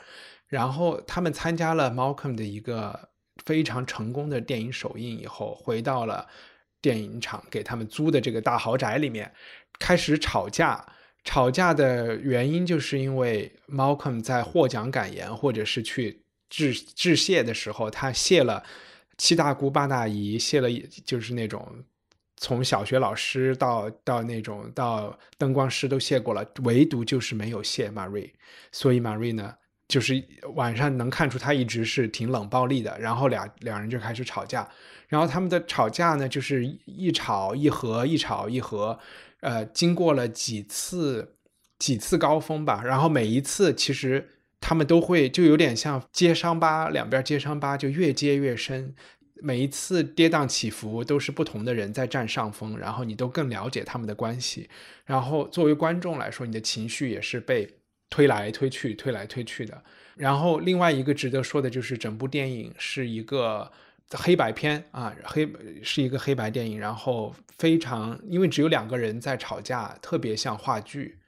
[0.47, 3.09] 然后他们参加了 Malcolm 的一个
[3.45, 6.27] 非常成功的电影首映以后，回到了
[6.81, 9.33] 电影厂给他们租的这个大豪宅里面，
[9.79, 10.87] 开始吵架。
[11.27, 18.62] 吵架的原因就是因为 Malcolm 在获奖感言或者是去致致谢的时候，他谢了
[19.19, 20.69] 七大姑八大姨，谢了
[21.05, 21.85] 就是那种
[22.37, 28.31] 从小学老师到到那种到灯光师都谢过了，唯独就是没有谢 Marie，
[28.73, 29.55] 所以 Marie 呢。
[29.89, 30.21] 就是
[30.57, 34.69] 晚上能看出他一直是挺冷暴力的，然后俩两人就开始吵架，
[35.07, 38.99] 然后他们的吵架呢，就是一吵一和，一吵一和，
[39.47, 41.37] 呃，经过了几次
[41.79, 44.29] 几次高峰吧，然后每一次其实
[44.61, 48.93] 他们都会就有点像揭伤疤，两边揭伤疤就越揭越深，
[49.41, 54.69] 每一次跌宕起伏都是不同的人在占上风，然后你都更了解他们的关系，
[55.05, 57.69] 然后作为观众来说，你的情绪也是被。
[58.09, 59.83] 推来推去，推来推去的。
[60.15, 63.69] 然后另外一个值得说的就是，整部电影是一个
[64.11, 65.49] 黑白片啊，黑
[65.83, 71.19] 是一个黑白电影，然后非常因为只有两个人在吵架，特别像话剧。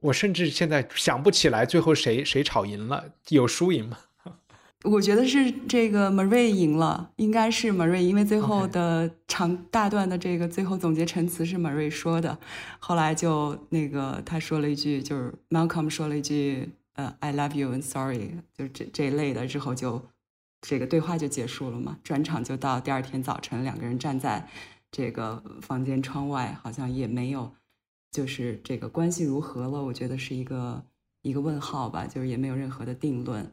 [0.00, 3.98] 我甚至现在想不起来最后谁谁吵赢了，有输赢吗？
[4.84, 12.38] 我觉得是这个 Marie 赢了，应该是 Marie，因为最后的长大段的这个最后总结陈词是 Marie 说的，
[12.78, 20.00] 后来就那个他说了一句，就是 Malcolm 说了一句，呃，I love you and sorry，就这这一类的，之后就
[20.68, 24.48] 这个对话就结束了嘛，转场就到第二天早晨，两个人站在
[24.90, 27.52] 这个房间窗外，好像也没有，
[28.10, 30.82] 就是这个关系如何了，我觉得是一个
[31.22, 33.48] 一个问号吧，就是也没有任何的定论。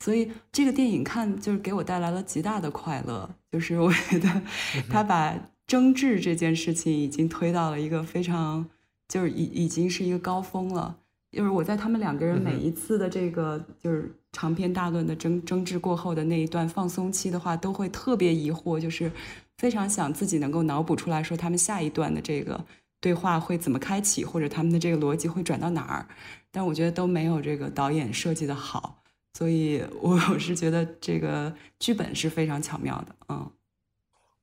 [0.00, 4.42] 所以这个电影看就是给我带来了极大的快乐，就是我觉得
[4.90, 8.68] 他把争执这件事情已经推到了一个非常，
[9.08, 10.98] 就是已已经是一个高峰了。
[11.32, 19.10] 就是我在他们两个人每一次的这个就是长篇大论的争争执过后的那一段放松期的话，都会特别疑惑，就是
[19.56, 22.64] 非常想自己能够脑补出来说他们下一段的这个
[23.00, 26.06] 对话会怎么开启，或者他们的这个逻辑会转到哪儿。
[26.50, 29.02] 但我觉得都没有这个导演设计的好。
[29.34, 33.50] 所以，我我是觉得这个剧本是非常巧妙的，嗯。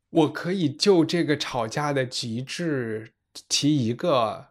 [0.10, 3.12] 我可以就这个吵架的极致
[3.50, 4.48] 提一个，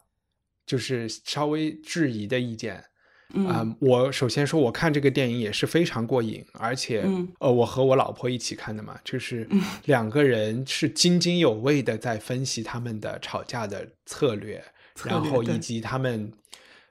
[0.66, 2.84] 就是稍微质疑的意见。
[3.32, 7.04] 嗯，我首先说，我看这个电影也是非常过瘾，而且，
[7.40, 9.48] 呃，我和我老婆一起看的嘛，就是
[9.86, 14.62] 两个人是津津有味的在分析他们的吵架的策略，
[15.04, 16.32] 然后以及他们，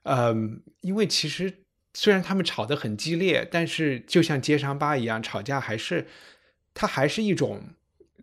[0.04, 1.60] 嗯，因为其实。
[1.96, 6.08] 虽然他们吵得很激烈，但是就像接伤疤一样，吵架还是，
[6.74, 7.62] 它还是一种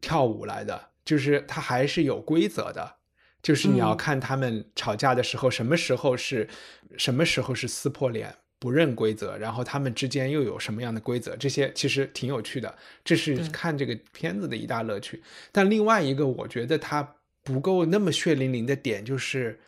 [0.01, 2.97] 跳舞来的，就是它还是有规则的，
[3.43, 6.49] 就是你要看他们吵架的时候，什么时候是，
[6.97, 15.23] 什么时候是撕破脸不认规则，然后他们之间又有什么样的规则，这些其实挺有趣的，这是看这个片子的一大乐趣。
[15.51, 19.59] 但另外一个，我觉得它不够那么血淋淋的点，就是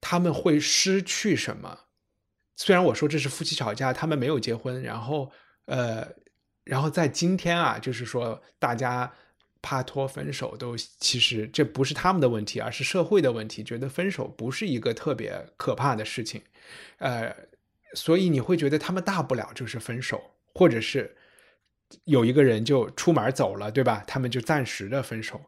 [0.00, 1.78] 他们会失去什么。
[2.56, 5.32] 虽然我说这是夫妻吵架，他们没有结婚，然后，
[5.64, 6.06] 呃，
[6.64, 9.10] 然后在今天啊，就是说大家
[9.66, 16.42] 怕拖分手，都其实这不是他们的问题，而是社会的问题，觉得分手不是一个特别可怕的事情，
[16.98, 17.34] 呃，
[17.94, 20.20] 所以你会觉得他们大不了就是分手，
[20.54, 21.16] 或者是
[22.04, 24.04] 有一个人就出门走了，对吧？
[24.06, 25.40] 他们就暂时的分手，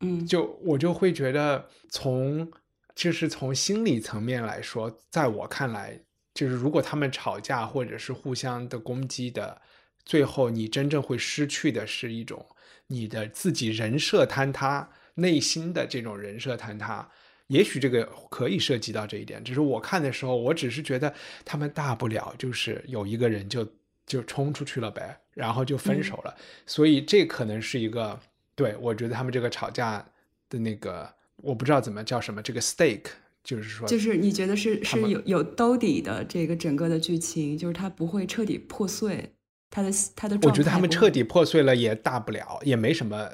[0.00, 2.52] 嗯，就我就会觉得从
[2.94, 6.00] 就是从心理层面来说，在我看来。
[6.34, 9.62] 就是如果他们吵架或者是互相的攻击的，
[10.04, 12.44] 最后你真正会失去的是一种
[12.88, 17.08] 你的自己人设坍塌，内心的这种人设坍塌。
[17.48, 21.12] 也许这个可以涉及到这一点，只是我看的时候，我只是觉得
[21.44, 23.66] 他们大不了就是有一个人就
[24.06, 26.34] 就冲出去了呗，然后就分手了。
[26.66, 28.18] 所以这可能是一个
[28.54, 30.04] 对我觉得他们这个吵架
[30.48, 33.10] 的那个，我不知道怎么叫什么这个 stake。
[33.44, 39.34] 就是说，就是你觉得是是有有兜底的这个整个的剧情，就是它不会彻底破碎，
[39.74, 40.38] 它的他的。
[40.42, 43.28] 我觉得他们彻底破碎了也大不了，也没什么，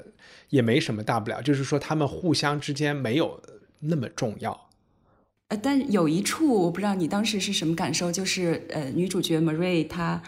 [0.48, 1.42] 也没什么大不了。
[1.42, 3.42] 就是说，他们互相之间没有
[3.80, 4.70] 那么重要。
[5.48, 10.22] 呃，但有一处我不知道你当时是什么感受，就是呃，女主角 Marie 她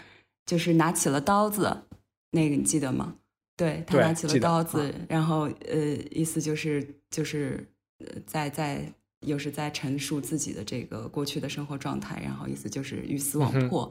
[0.45, 1.81] 就是拿起了刀子，
[2.29, 3.15] 那个你记得吗？
[3.57, 7.67] 对她拿起了刀子，然后呃，意思就是就是
[8.05, 8.93] 呃，在在。
[9.25, 13.89] 又是在陈述自己的这个过去的生活状态，然后意思就是鱼死网破。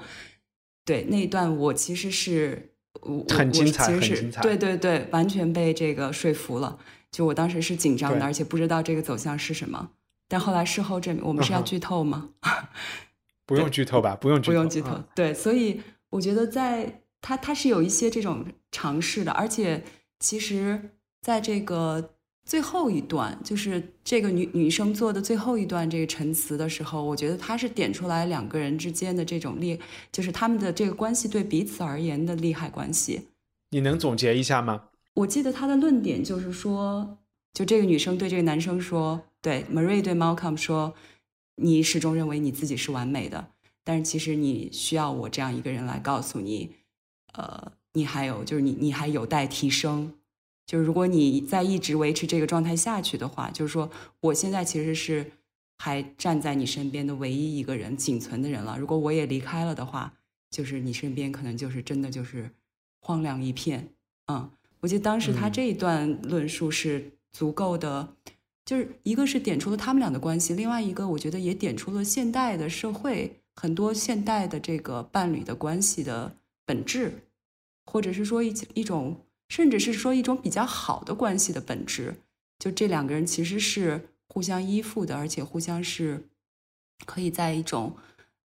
[0.84, 4.40] 对那一段，我其实是我很精彩，很精彩。
[4.42, 6.78] 对对对，完全被这个说服了。
[7.10, 9.90] 就我当时是紧张的，而且不知道这个走向是什么。
[10.28, 12.30] 但后来事后证明，我们是要剧透吗？
[13.46, 14.98] 不用剧透吧，不用不用剧透。
[15.14, 19.84] 对，所以我觉得在他他是有一些这种尝试的，而且
[20.18, 20.90] 其实
[21.20, 22.14] 在这个。
[22.44, 29.78] 最后一段就是这个女女生做的最后一段这个陈词的时候，我觉得她是点出来两个人之间的这种利，
[30.10, 33.28] 就是他们的这个关系对彼此而言的利害关系。
[33.70, 34.88] 你能总结一下吗？
[35.14, 37.18] 我记得她的论点就是说，
[37.54, 40.94] 就这个女生对这个男生说，对 Marie 对 Malcolm 说，
[41.56, 43.50] 你始终认为你自己是完美的，
[43.84, 46.74] 但是其实你需要我这样一个人来告诉你，
[47.34, 50.14] 呃，你还有就是你你还有待提升。
[50.72, 55.30] 就是如果你在一直维持这个状态下去的话，就是说我现在其实是
[55.76, 58.78] 还站在你身边的唯一一个人，仅存的人了。
[58.78, 60.14] 如果我也离开了的话，
[60.48, 62.50] 就是你身边可能就是真的就是
[63.02, 63.86] 荒凉一片。
[64.28, 64.50] 嗯，
[64.80, 68.16] 我记得当时他这一段论述是足够的，
[68.64, 77.12] 就是一个是点出了他们俩的关系，另外一个我觉得也点出了现代的社会很多现代的这个伴侣的关系的本质，
[77.84, 79.20] 或者是说一一种。
[79.52, 82.22] 甚至是说一种比较好的关系的本质。
[82.58, 86.30] 就这两个人其实是互相依附的，而且互相是
[87.04, 87.94] 可以在一种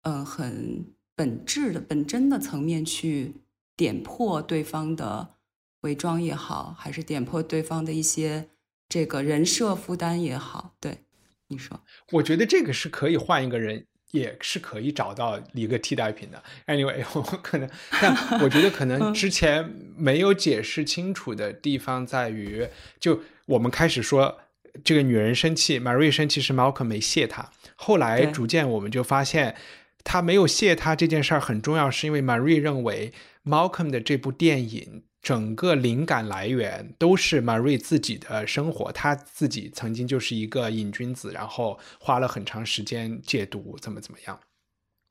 [0.01, 0.85] 嗯很
[1.15, 3.35] 本质的本真的层面去
[3.77, 5.35] 点破对方的
[5.83, 8.49] 伪装也好，还是点破对方的一些
[8.89, 10.75] 这个人设负担也好。
[10.81, 11.05] 对，
[11.47, 11.79] 你说，
[12.11, 13.85] 我觉得这个是可以换一个人。
[14.11, 16.43] 也是可以找到一个替代品的。
[16.67, 17.69] Anyway， 我可能，
[18.01, 22.67] 但我觉得可能之前没有解释清楚的地方在于，
[22.99, 24.39] 就我们开始说
[24.83, 29.55] 这个女人生气，Marie 生气是 Malcolm 没谢她，后来逐渐我们就发现，
[30.03, 33.11] 他没有谢她这件事儿很重要，是因为 Marie 认为
[33.45, 35.03] Malcolm 的这部电影。
[35.21, 44.39] 整个灵感来源都是 Marie 自己的生活，他自己曾经就是一个瘾君子，然后花了很长时间戒毒，怎么怎么样。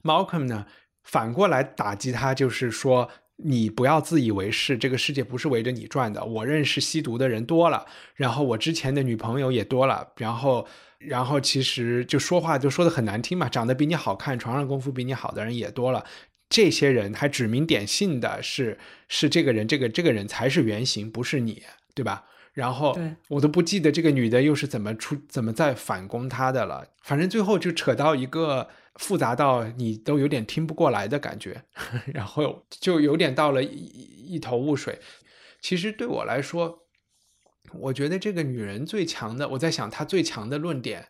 [0.03, 0.67] Malcolm 呢，
[1.05, 6.25] 反过来打击他，就是说你不要自以为是，这个世界不是围着你转的。
[6.25, 7.85] 我认识吸毒的人多了，
[8.15, 10.67] 然后我之前的女朋友也多了，然后
[10.99, 16.05] 然后其实就说话就说的很难听嘛，长得比你好看，床上功夫比你好的人也多了。
[16.49, 21.63] 这些人还指名点姓的是是这个人，这个这个人才是原型，不是你，
[21.95, 22.25] 对吧？
[22.55, 26.89] 然后我都不记得这个女的又是怎么出怎么在反攻他的了。
[27.03, 31.63] 反正最后就扯到一个复杂到你都有点听不过来的感觉，
[32.13, 34.99] 然后就有点到了一一头雾水。
[35.61, 36.87] 其实对我来说，
[37.75, 41.07] 我觉得这个女人最强的，我在想她最强的论点，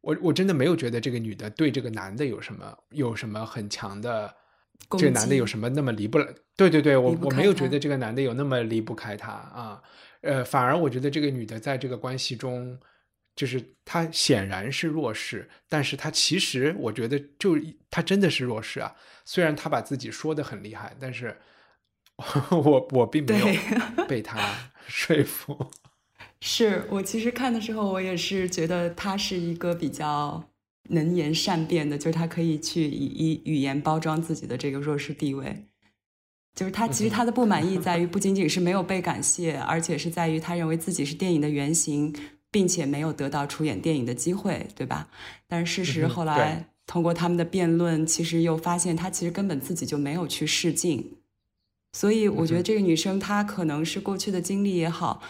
[0.00, 4.34] 我我真的没有觉得这个女的对这个男的有什么有什么很强的。
[4.90, 6.18] 这个男的有什么那么离不？
[6.56, 9.82] 对对对，我我没有觉得这个男的有那么离不开他啊，
[10.22, 12.78] 呃，反而我觉得这个女的在这个关系中，
[13.36, 17.56] 就是她显然是弱势，但是她其实我觉得就
[17.90, 18.94] 她真的是弱势啊。
[19.24, 21.36] 虽然她把自己说的很厉害，但是
[22.50, 23.46] 我 我并没有
[24.08, 24.36] 被她
[24.88, 25.70] 说服。
[26.40, 30.48] 是我其实看的时候，我也是觉得她是一个比较。
[30.88, 35.64] 能言善辩的，就是他可以去以以语言包装自己的这个弱势地位。
[36.54, 42.12] 就是他其实他的不满意在于，不仅仅是没有被感谢，而且是在于他认为自己是电影的原型，
[42.50, 45.08] 并且没有得到出演电影的机会，对吧？
[45.46, 51.18] 但是事实后来通过他们的辩论，其实又发现他其实根本自己就没有去试镜。
[51.92, 55.22] 所以我觉得这个女生她可能是过去的经历也好，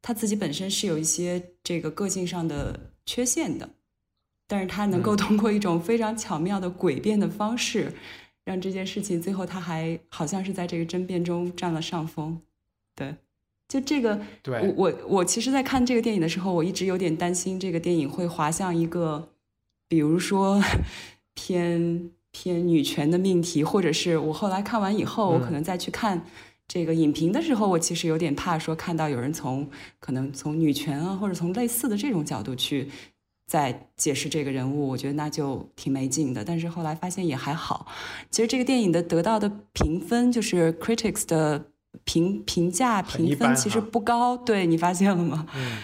[0.00, 3.70] 她自己本身是有一些这个个性上的缺陷的。
[4.48, 7.92] 但是他能够通过一种非常巧妙的诡辩的方式，
[8.44, 12.40] 让这件事情最后他还好像是在这个争辩中占了上风。
[12.94, 13.16] 对，
[13.68, 19.28] 就这个，对我我我其实，在看这个电影的时候，我一直有点担心这个电影会滑向一个，
[19.88, 20.62] 比如说
[21.34, 26.24] 偏偏女权的命题，或者是我后来看完以后，我可能再去看
[26.68, 29.68] 这个影评的时候，我其实有点怕说看到有人从
[29.98, 32.88] 可能从女权啊，或者从类似的这种角度去。
[33.46, 36.44] 在解释这个人物，我觉得那就挺没劲的。
[36.44, 37.86] 但是后来发现也还好。
[38.30, 41.70] 其实这个电影的得到的评分，就是 critics 的
[42.04, 44.36] 评评价评分，其实不高。
[44.36, 45.46] 对你发现了吗？
[45.54, 45.78] 嗯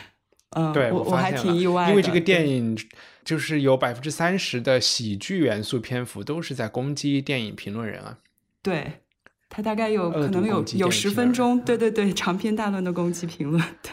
[0.55, 2.77] 嗯，对我我还挺意外，因为这个电影
[3.25, 8.19] 就是有百分之三十的喜剧元素篇幅都是在攻击电影评论人啊。
[8.61, 9.01] 对
[9.49, 13.63] 他大概有可能有有十分钟，对对对，长篇大论的攻击评论。
[13.83, 13.93] 对。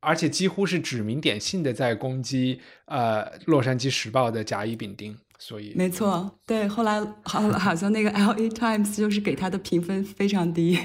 [0.00, 6.68] 而且几乎是指名点姓的在攻击，呃，《洛杉矶时报》的甲乙丙丁，所以没错，对。
[6.68, 10.78] 后来好好像那个《L A Times》就是给他的评分非常低，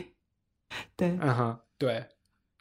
[0.96, 2.06] 对，嗯哼，对。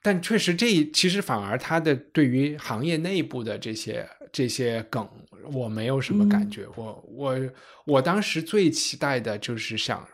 [0.03, 5.09] 但确实，这其实反而他的对于行业内部的这些这些梗，
[5.53, 6.67] 我没有什么感觉。
[6.77, 7.51] 我我
[7.87, 10.07] 我当时最期待的就是想，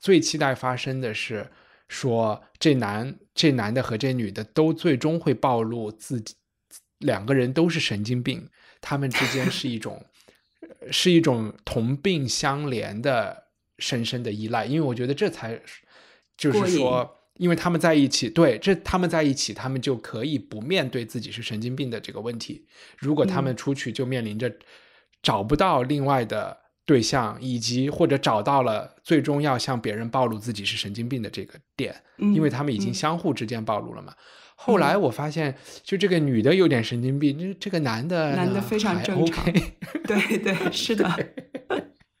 [0.00, 1.46] 最期待发生的是。
[1.88, 6.34] 说这男这男的和这女的都最终会暴露自己，
[6.98, 8.48] 两个人都是神经病，
[8.80, 10.04] 他们之间是一种
[10.90, 13.44] 是一种同病相怜的
[13.78, 15.60] 深深的依赖，因为我觉得这才
[16.36, 22.66] 就是说，因为他们在一起，对，这他们在一起，他们就可以不面对自己是神经病的这个问题。
[22.98, 24.50] 如果他们出去，就面临着
[25.22, 26.65] 找不到另外的。
[26.86, 34.14] 对象以及或者找到了最终要向别人暴露自己是神经病的这个点，因为他们已经相互之间暴露了嘛。
[34.54, 39.44] 后来我发现，就这个女的有点神经病，这这个男的男的非常正常。
[40.04, 41.28] 对对，是的。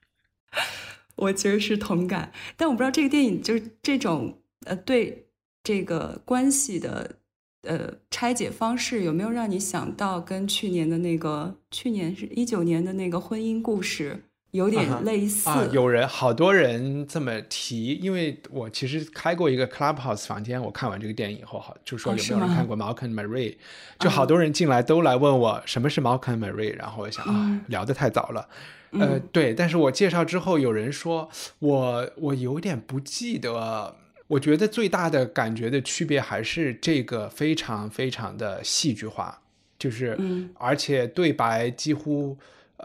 [1.16, 5.28] 我其实是同感，但我不知道这个电影就是这种呃对
[5.62, 7.18] 这个关系的
[7.62, 14.24] 呃拆解方式有没有让你想到跟去年的那个去年是一九年的那个婚姻故事。
[14.52, 15.50] 有点类似。
[15.50, 23.56] 啊，有人好多人这么提，因为我其实开过一个 Clubhouse 房间，我看完这个电影以后，好就说有没有人看过 Malcolm Marie，
[23.98, 28.48] 就好多人进来都来问我什么是 Malcolm Marie，然后我想啊，聊得太早了，
[28.92, 31.28] 呃，对，但是我介绍之后，有人说
[31.58, 33.96] 我我有点不记得，
[34.28, 39.40] 我觉得最大的感觉的区别还是这个非常非常的戏剧化，
[39.78, 40.18] 就是
[40.54, 42.38] 而且对白几乎。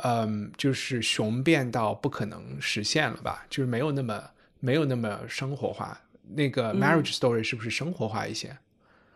[0.04, 3.46] 嗯，就是雄辩到不可能实现了吧？
[3.50, 4.24] 就是没有那么
[4.60, 6.00] 没有那么生活化。
[6.34, 8.58] 那个 Marriage Story 是不是生活化一些？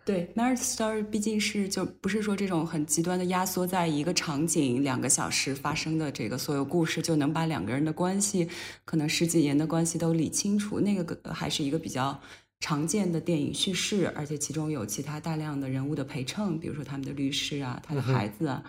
[0.04, 8.48] 对，Marriage Story 毕竟是就不是说这种很极端的压缩在一个场景两个小时发生的这个所有故事就能把两个人的关系
[8.84, 10.80] 可能十几年的关系都理清楚。
[10.80, 12.20] 那个还是一个比较
[12.60, 18.62] 常见的电影叙事，而且其中有其他大量的人物的陪衬，比如说他们的律师啊，他的孩子啊。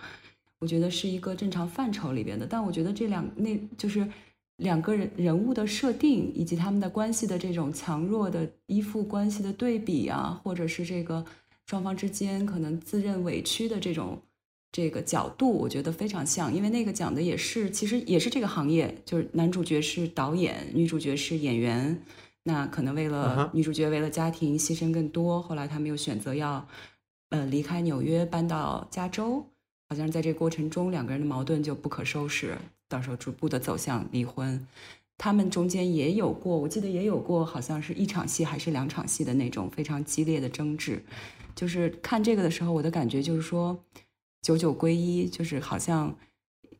[0.59, 4.09] 我觉得是一个正常范畴里边的，但我觉得这两那就是
[4.57, 11.25] 两个人人物的设定以及他们的关系的这种强弱的依附关系的对比啊，或者是这个
[11.67, 14.19] 双方之间可能自认委屈的这种
[14.73, 22.03] 这个角度，我觉得非常像，因为那个讲的也是其实也是这个行业，就是男主角是导演，女主角是演员，
[22.45, 26.67] 那可能为了女主角为了家庭牺牲更多，后来他们又选择要
[27.29, 29.45] 呃离开纽约搬到加州。
[29.89, 32.57] 好像在这个过程中，两个人的矛盾就不可收拾，
[32.89, 34.67] 到时候逐步的走向离婚。
[35.19, 41.03] 他们中间也有过，我记得也有过，好像是一场戏还是两场戏的那种非常激烈的争执。
[41.55, 43.79] 就是看这个的时候，我的感觉就是说，
[44.43, 46.15] 九九归一，就是好像，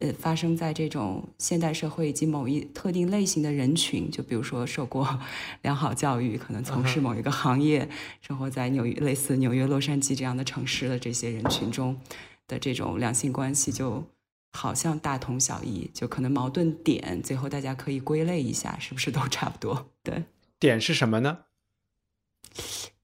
[0.01, 5.19] 呃，发生在这种现代社会以及某一特定类型的人群，就比如说受过
[5.63, 7.89] 良好教育，可能从事某一个行业，
[8.21, 11.99] 生活在纽约类似纽约、洛杉矶这样的城市的这些人群中。
[12.47, 14.05] 的这种两性关系就
[14.53, 19.91] 好像大同小异，就可能矛盾点最后大家可以归类一下，是不是都差不多？
[20.03, 20.25] 对，
[20.59, 21.39] 点是什么呢？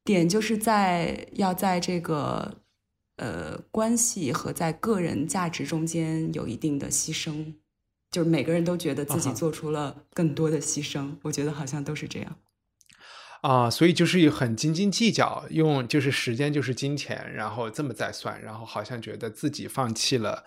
[0.05, 2.63] 点就是在要在这个
[3.17, 7.55] 呃关系和在个人价值中间有一定的牺牲，
[8.11, 12.37] 就是每个人都觉得自己做出了更多的牺牲，我觉得好像都是这样。
[13.43, 20.45] 啊，所以就是很斤斤计较，用就是时间就是金钱，然后这么再算，然后好像觉得自己放弃了，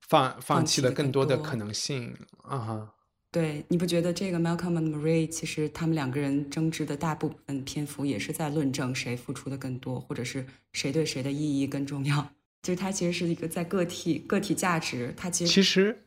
[0.00, 2.90] 放放弃了更多的可能性啊哈。
[3.32, 12.30] 对，你不觉得这个 Malcolm and Marie 其实他们两个人争执的大部分篇幅也是在论证谁付出的更多，或者是谁对谁的意义更重要？
[12.62, 16.03] 就是他其实是一个在个体个体价值，他其实其实是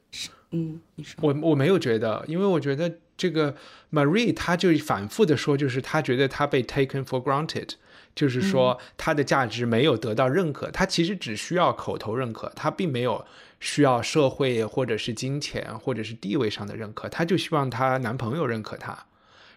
[0.51, 2.99] 嗯，你说我我没有觉得，因为我觉得。
[3.17, 3.55] 这个
[3.91, 7.69] Marie，她就反复的说，就是她觉得她被 taken for granted，
[8.13, 10.69] 就是说她的价值没有得到认可。
[10.69, 13.25] 她其实只需要口头认可，她并没有
[13.59, 17.09] 需要社会或者是金钱或者是地位上的认可。
[17.09, 18.95] 她就希望她男朋友认可她，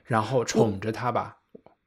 [0.04, 1.36] 然后宠着她吧。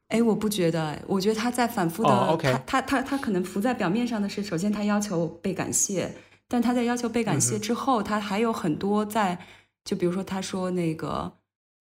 [0.10, 6.14] 哎，我不觉得，我觉得她在反复的，她她她她可能浮在表面上的是，首先她要求被感谢，
[6.54, 9.40] 但他在要求被感谢之后，他还有很多在，
[9.84, 11.34] 就比如说他说那个。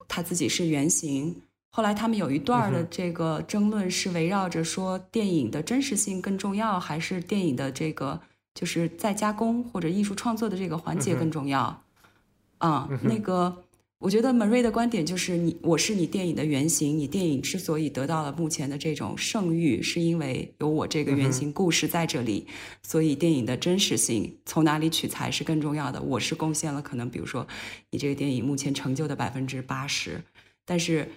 [0.08, 1.42] 他自己是原型。
[1.70, 8.20] 后来他们有一段的这个争论是围绕着说，电影的真实性更重要，还是电影的这个
[8.54, 11.82] 就是再加工或者艺术创作的这个环节更重要？
[12.58, 13.62] 啊，那个。
[14.02, 16.98] 我觉得 Marie 的观点就是你，我是你电影的原型。
[16.98, 22.48] 你电影之所以得到了目前的这种盛誉，是因为有我这个原型故事在这里。
[22.82, 26.02] 所以电影的真实性从哪里取材是更重要的。
[26.02, 27.46] 我是贡献了可能，比如说
[27.90, 30.20] 你这个电影目前成就的百分之八十，
[30.64, 31.08] 但是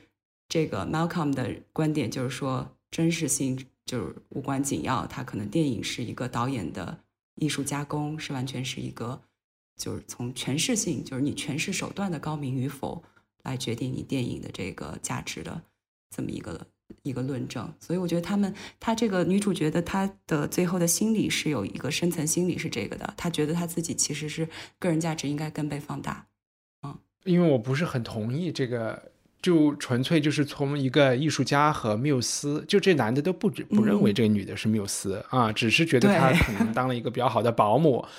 [0.47, 5.07] 这个 Malcolm 的观点就是说，真实性就是无关紧要。
[5.07, 6.99] 他可能电影是一个导演的
[7.33, 9.23] 艺术加工，是完全是一个。
[9.77, 13.03] 就是从诠释性，就是你诠释手段的高明与否，
[13.43, 15.61] 来决定你电影的这个价值的
[16.15, 16.65] 这么一个
[17.03, 17.73] 一个论证。
[17.79, 24.47] 所以我觉得他们，她这个女主角的她的最后的心理是有一个深层心理是这个的，她觉得她自己其实是
[24.79, 26.27] 个人价值应该更被放大。
[26.83, 29.11] 嗯，因为我不是很同意这个，
[29.41, 38.05] 就纯粹就是从一个艺术家和缪斯，就这男的都不不认为这个女的是缪斯啊，只是觉得她可能当了一个比较好的保姆。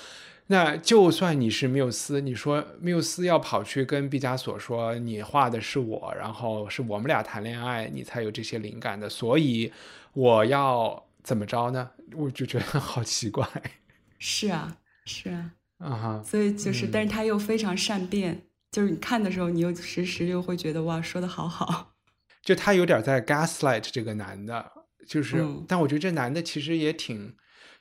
[0.49, 9.73] 那就算你是缪斯，你说缪斯要跑去跟毕加索说你画的是我，然后是我们俩谈恋爱，你才有这些灵感的，所以
[10.13, 11.91] 我要怎么着呢？
[12.15, 13.45] 我就觉得好奇怪。
[14.19, 16.23] 是啊，是啊，啊哈。
[16.23, 21.93] 所以就是，但是他又非常善变，就是你看的时候，你又时时又会觉得哇，说的好好。
[22.41, 24.71] 就他有点在 gaslight 这个男的，
[25.05, 27.35] 就是，但我觉得这男的其实也挺。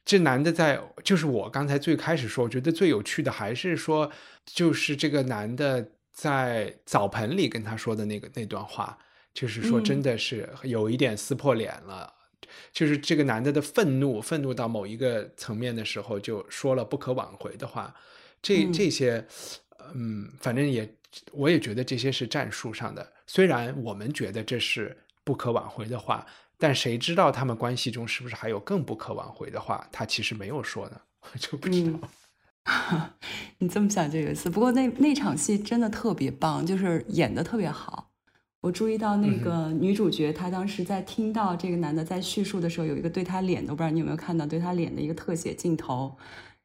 [0.06, 4.10] 这男的在，就是我刚才最开始说，我觉得最有趣的还是说，
[4.46, 8.96] 就是这个男的在澡盆里跟他说的那个那段话，
[9.34, 12.14] 就是说真的是有一点撕破脸了。
[12.72, 17.92] 就是这个男的的愤怒，愤怒到某一个层面的时候，就说了不可挽回的话。
[18.40, 19.26] 这这些，
[19.92, 20.88] 嗯，反正也，
[21.32, 23.12] 我也觉得这些是战术上的。
[23.26, 26.24] 虽然我们觉得这是不可挽回的话，
[26.58, 29.86] 但谁知道他们关系中是不是还有更不可挽回的话？
[29.92, 31.98] 他其实没有说呢，我 就不知道。
[33.58, 34.50] 你这么想就有意思。
[34.50, 38.10] 不过那那场戏真的特别棒，就是演的特别好。
[38.62, 46.16] 我注意到那个女主角，她当时在听到这个男的在叙述的时候，有一个对他脸的，我不知道你有没有看到对他脸的一个特写镜头，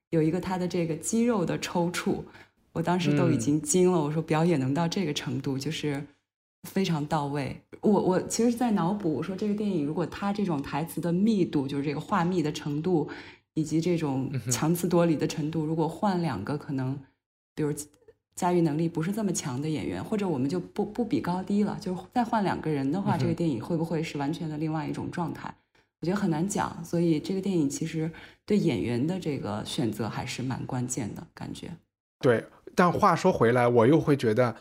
[0.10, 2.24] 有一个他的这个肌肉的抽搐，
[2.72, 4.02] 我当时都已经惊了。
[4.02, 6.04] 我说表演能到这个程度，就是
[6.64, 7.62] 非常到位。
[7.82, 13.09] 我我其实，在脑补，我说这个电影如果它这种台词的密度，就是这个话密的程度，
[13.53, 16.97] 以及这种强词夺理的程度，如果换两个可能，
[17.53, 17.73] 比如。
[18.34, 25.53] 驾驭能力不是这么强的演员，或者我们就不不比高低了，就是再换两个人的话，这个电影会不会是完全的另外一种状态？
[25.99, 26.84] 我觉得很难讲。
[26.84, 28.09] 所以这个电影其实
[28.45, 31.69] 对演员的这个选择还是蛮关键的，感觉。
[32.19, 34.55] 对，但话说回来，我又会觉得，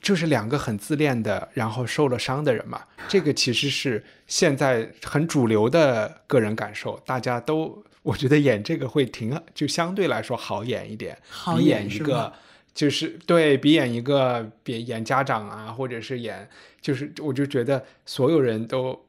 [0.00, 12.32] 就是两个很自恋的，然后受了伤的人嘛，这个其实是现在很主流的个人感受，大家都我觉得演这个会挺就相对来说好演一点，好演一个。
[12.76, 16.46] 就是对比演一个，比演家长啊，或者是演，
[16.78, 19.06] 就是我就觉得所有人都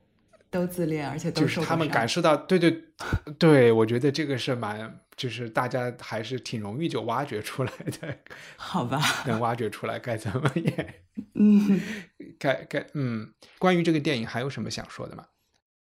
[0.50, 2.86] 都自恋，而且都是他们感受到，对对
[3.38, 8.18] 对，我觉得这个是蛮，就是大家还是挺容易就挖掘出来的，
[8.55, 9.01] 好吧？
[9.28, 10.93] 能挖掘出来该怎么演？
[11.34, 11.82] 嗯，
[12.39, 15.26] 该该嗯，关于这个电影还有什么想说的吗？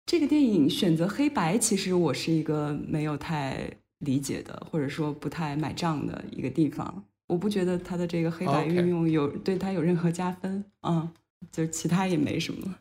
[0.05, 3.69] 这个电影选择黑白，其实我是一个没有太
[3.99, 7.03] 理解的，或者说不太买账的一个地方。
[7.27, 11.09] 我不觉得它的这个黑白运用有对它有任何加分，嗯，
[11.51, 12.75] 就其他也没什么。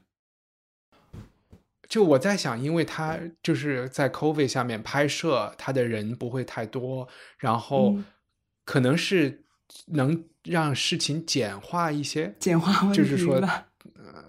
[1.92, 7.98] 就我在想，因为他就是在 COVID 下面拍摄，他的人不会太多，然后
[8.64, 9.44] 可能是
[9.88, 14.24] 能让事情简化一些，简化就是说，呃，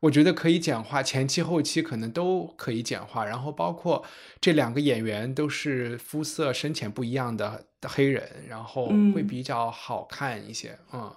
[0.00, 4.04] 我觉得可以简化，前期后期可能都可以简化，然后包括
[4.38, 7.64] 这两个演员都是肤色深浅不一样的。
[7.88, 11.10] 黑人，然后会比较好看一些，嗯，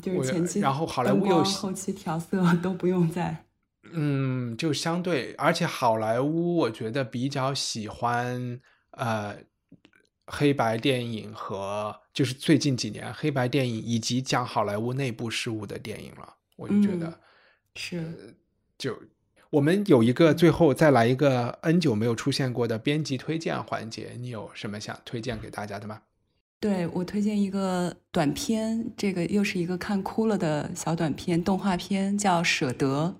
[0.00, 3.45] 就是前期，然后好莱坞又后期调色都不用再，
[3.92, 8.60] 嗯，就相对，而且好莱坞我觉得比较喜欢
[8.92, 9.36] 呃
[10.26, 17.20] 黑白电影和就是最近几年黑白电影以及讲好莱坞内部事务的电影了，我就觉得
[17.74, 18.36] 是
[18.78, 18.96] 就。
[19.48, 26.02] 我们有一个最后再来一个 N 久没有出现过的编辑推荐环节，你有什么想推荐给大家的吗？
[26.58, 33.16] 对我推荐一个短片，这个又是一个看哭了的小短片，动画片叫《舍得》，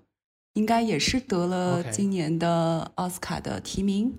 [0.57, 4.13] 应该也是得了今年的奥斯卡的提名，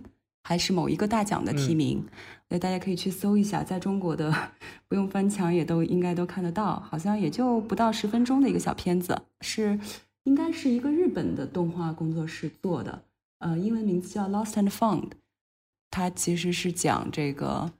[0.44, 2.06] 还是某一个大奖的提名。
[2.50, 4.34] 那大家可以去搜一下，在中国的
[4.88, 9.80] 不用翻墙也都应该都看得到，好像也就不到十分钟的一个小片子，是。
[10.24, 13.02] 应该是一个日本的动画工作室做的，
[13.40, 15.12] 呃，英文名字叫 Lost and Found。
[15.90, 17.72] 它其实是讲这个，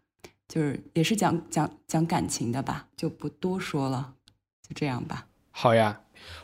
[0.48, 4.14] 就是也是讲讲讲感情的吧，就不多说了，
[4.62, 5.28] 就这样吧。
[5.52, 6.00] 好呀，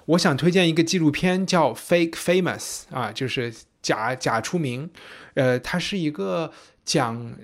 [0.05, 4.89] 我想推荐一个纪录片叫 Fake Famous 啊，就是假假出名，
[5.33, 6.51] 呃，它是一个
[6.83, 7.35] 讲。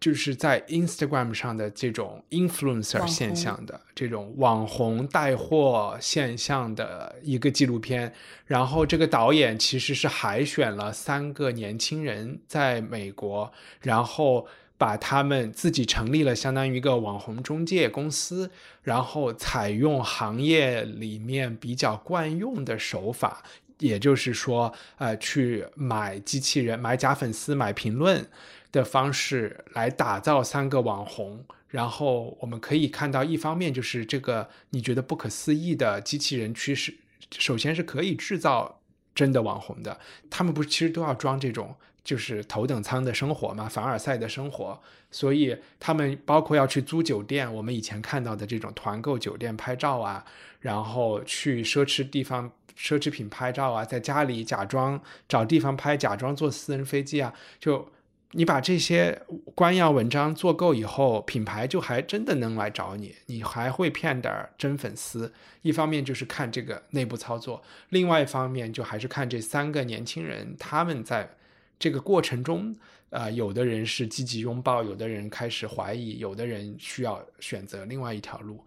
[0.00, 8.14] 就是在 Instagram 上的这种 influencer 现象的这种网红带货现象的一个纪录片，
[8.46, 14.46] 然后这个导演其实是海选了三个年轻人在美国，然后
[14.78, 18.50] 把他们自己成立了相当于一个网红中介公司，
[18.82, 23.42] 然后采用行业里面比较惯用的手法，
[23.80, 28.26] 也就是说，呃，去买机器人、买假粉丝、买评论。
[28.70, 36.94] 的方式来打造三个网红，然后我们可以看到，一方面就是这个你觉得不可思议的机器人趋势，
[37.38, 38.82] 首先是可以制造
[39.14, 39.98] 真的网红的。
[40.28, 41.74] 他们不是其实都要装这种
[42.08, 44.80] 就是头等舱的生活嘛，凡尔赛的生活，
[45.10, 50.24] 所以他们包括要去租酒店，我们以前看到的这种团购酒店拍照啊，
[50.60, 54.98] 然后去奢侈地方奢侈品拍照啊，在家里假装
[55.28, 57.90] 找地方拍，假装坐私人飞机啊，就。
[58.32, 59.22] 你把这些
[59.54, 65.32] 官样文章做够以后，品牌就还真的能来找你，你还会骗点真粉丝。
[65.62, 71.30] 一方面就是看这个内部操作，另外一方面就还是看这三个年轻人他们在
[71.78, 72.74] 这个过程中，
[73.10, 78.58] 呃，有的人是积极拥抱，有的人开始怀疑，有的人需要选择另外一条路。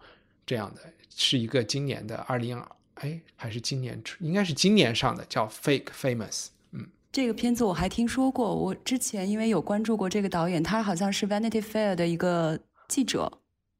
[0.44, 0.80] 这样的，
[1.14, 2.60] 是一个今年的二零
[2.94, 6.48] 哎还是今年应该是今年上的，叫 Fake Famous。
[6.72, 12.58] 嗯，这个片子我还听说过，我之前因为有关注过这个导演，他好像是 Vanity Fair 的一个
[12.88, 13.38] 记者。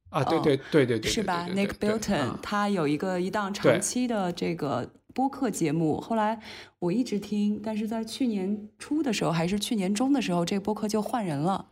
[0.09, 6.39] 啊，对对对对对，是吧？Nick Bilton，他有一个一档长期的这个播客节目，后来
[6.79, 11.67] 我一直听，但是在去年初的时候还是去年中的时候，这个播客就换人了。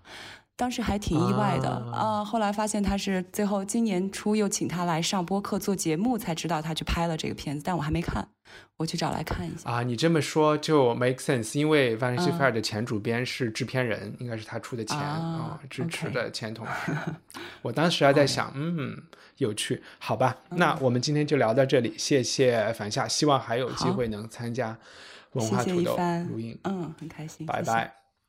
[0.62, 2.24] 当时还挺意外的啊！
[2.24, 8.28] 后来发现他是最后今年初又请他来上播客做节目，才知道他去拍了这个片子，但我还没看，
[8.78, 9.82] 我去找来看一下啊！
[9.82, 16.94] 你这么说就 make sense，因为 Vanity Fair 的前主编是制片人，应该是他出的钱啊，支持的前同事。
[17.64, 18.96] 我当时还在想，嗯，
[19.38, 20.38] 有趣，好吧？
[20.50, 24.78] 那我们今天就聊到这里，谢谢樊夏，希望还有机会能参加
[25.32, 25.98] 文化土豆
[26.30, 28.01] 录音，嗯，很开心，拜拜。